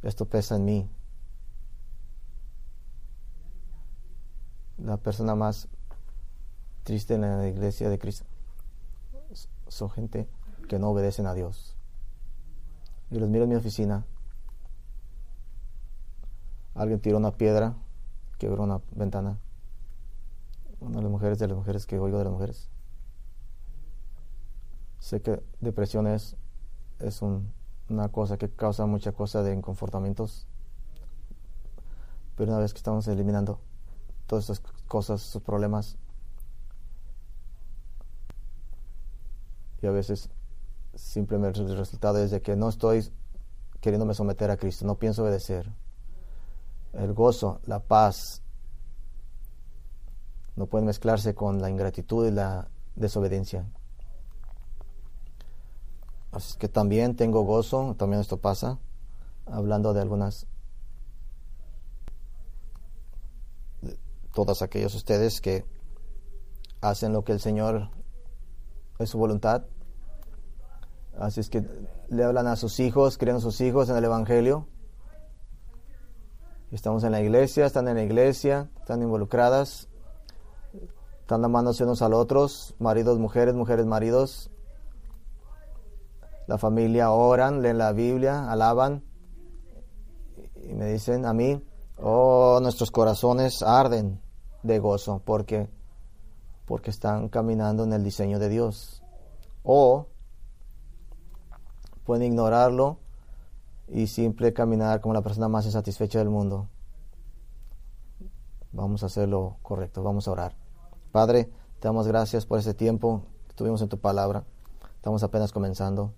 [0.03, 0.89] Esto pesa en mí.
[4.78, 5.68] La persona más
[6.84, 8.26] triste en la iglesia de Cristo
[9.68, 10.28] son gente
[10.68, 11.76] que no obedecen a Dios.
[13.09, 14.05] Y los miro en mi oficina.
[16.76, 17.76] Alguien tiró una piedra,
[18.38, 19.38] quebró una ventana.
[20.82, 22.70] Una de las mujeres de las mujeres que oigo de las mujeres.
[25.00, 26.36] Sé que depresión es,
[27.00, 30.48] es una cosa que causa mucha cosa de inconfortamientos.
[32.36, 33.60] Pero una vez que estamos eliminando
[34.26, 35.98] todas estas cosas, esos problemas,
[39.82, 40.30] y a veces
[40.96, 43.12] simplemente el resultado es de que no estoy
[43.82, 45.72] queriéndome someter a Cristo, no pienso obedecer.
[46.94, 48.42] El gozo, la paz,
[50.56, 53.66] no pueden mezclarse con la ingratitud y la desobediencia.
[56.32, 58.80] Así que también tengo gozo, también esto pasa,
[59.45, 60.47] hablando de algunas,
[63.82, 63.97] de
[64.34, 65.66] todos aquellos ustedes que
[66.80, 67.89] hacen lo que el Señor
[68.99, 69.66] es su voluntad.
[71.18, 71.66] Así es que
[72.08, 74.68] le hablan a sus hijos, crían a sus hijos en el Evangelio.
[76.72, 79.89] Estamos en la iglesia, están en la iglesia, están involucradas,
[81.32, 84.52] están amándose unos al otros, maridos, mujeres, mujeres, maridos,
[86.46, 89.02] la familia oran, leen la Biblia, alaban
[90.62, 91.64] y me dicen a mí,
[92.02, 94.20] oh, nuestros corazones arden
[94.64, 95.70] de gozo porque
[96.66, 99.02] porque están caminando en el diseño de Dios.
[99.64, 100.08] O
[102.04, 103.00] pueden ignorarlo
[103.88, 106.68] y simple caminar como la persona más insatisfecha del mundo.
[108.74, 110.61] Vamos a hacer lo correcto, vamos a orar.
[111.12, 111.49] Padre,
[111.82, 114.45] te damos gracias por ese tiempo que tuvimos en tu palabra.
[114.95, 116.14] Estamos apenas comenzando.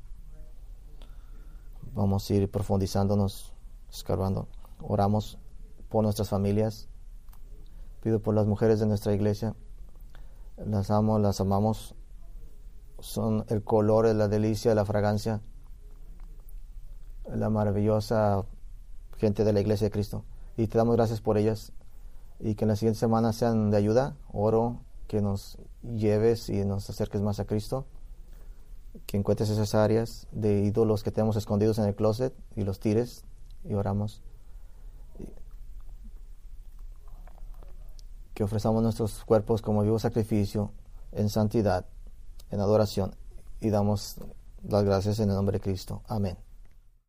[1.95, 3.53] Vamos a ir profundizándonos,
[3.89, 4.47] escarbando.
[4.81, 5.39] Oramos
[5.89, 6.89] por nuestras familias.
[8.01, 9.55] Pido por las mujeres de nuestra iglesia.
[10.57, 11.95] Las amo, las amamos.
[12.99, 15.41] Son el color, la delicia, la fragancia.
[17.27, 18.45] La maravillosa
[19.17, 20.23] gente de la iglesia de Cristo.
[20.55, 21.73] Y te damos gracias por ellas.
[22.39, 24.15] Y que en la siguiente semana sean de ayuda.
[24.31, 27.85] Oro que nos lleves y nos acerques más a Cristo
[29.05, 33.23] que encuentres esas áreas de ídolos que tenemos escondidos en el closet y los tires
[33.63, 34.21] y oramos.
[38.33, 40.71] Que ofrezcamos nuestros cuerpos como vivo sacrificio
[41.11, 41.85] en santidad,
[42.49, 43.15] en adoración
[43.61, 44.15] y damos
[44.63, 46.01] las gracias en el nombre de Cristo.
[46.07, 46.37] Amén.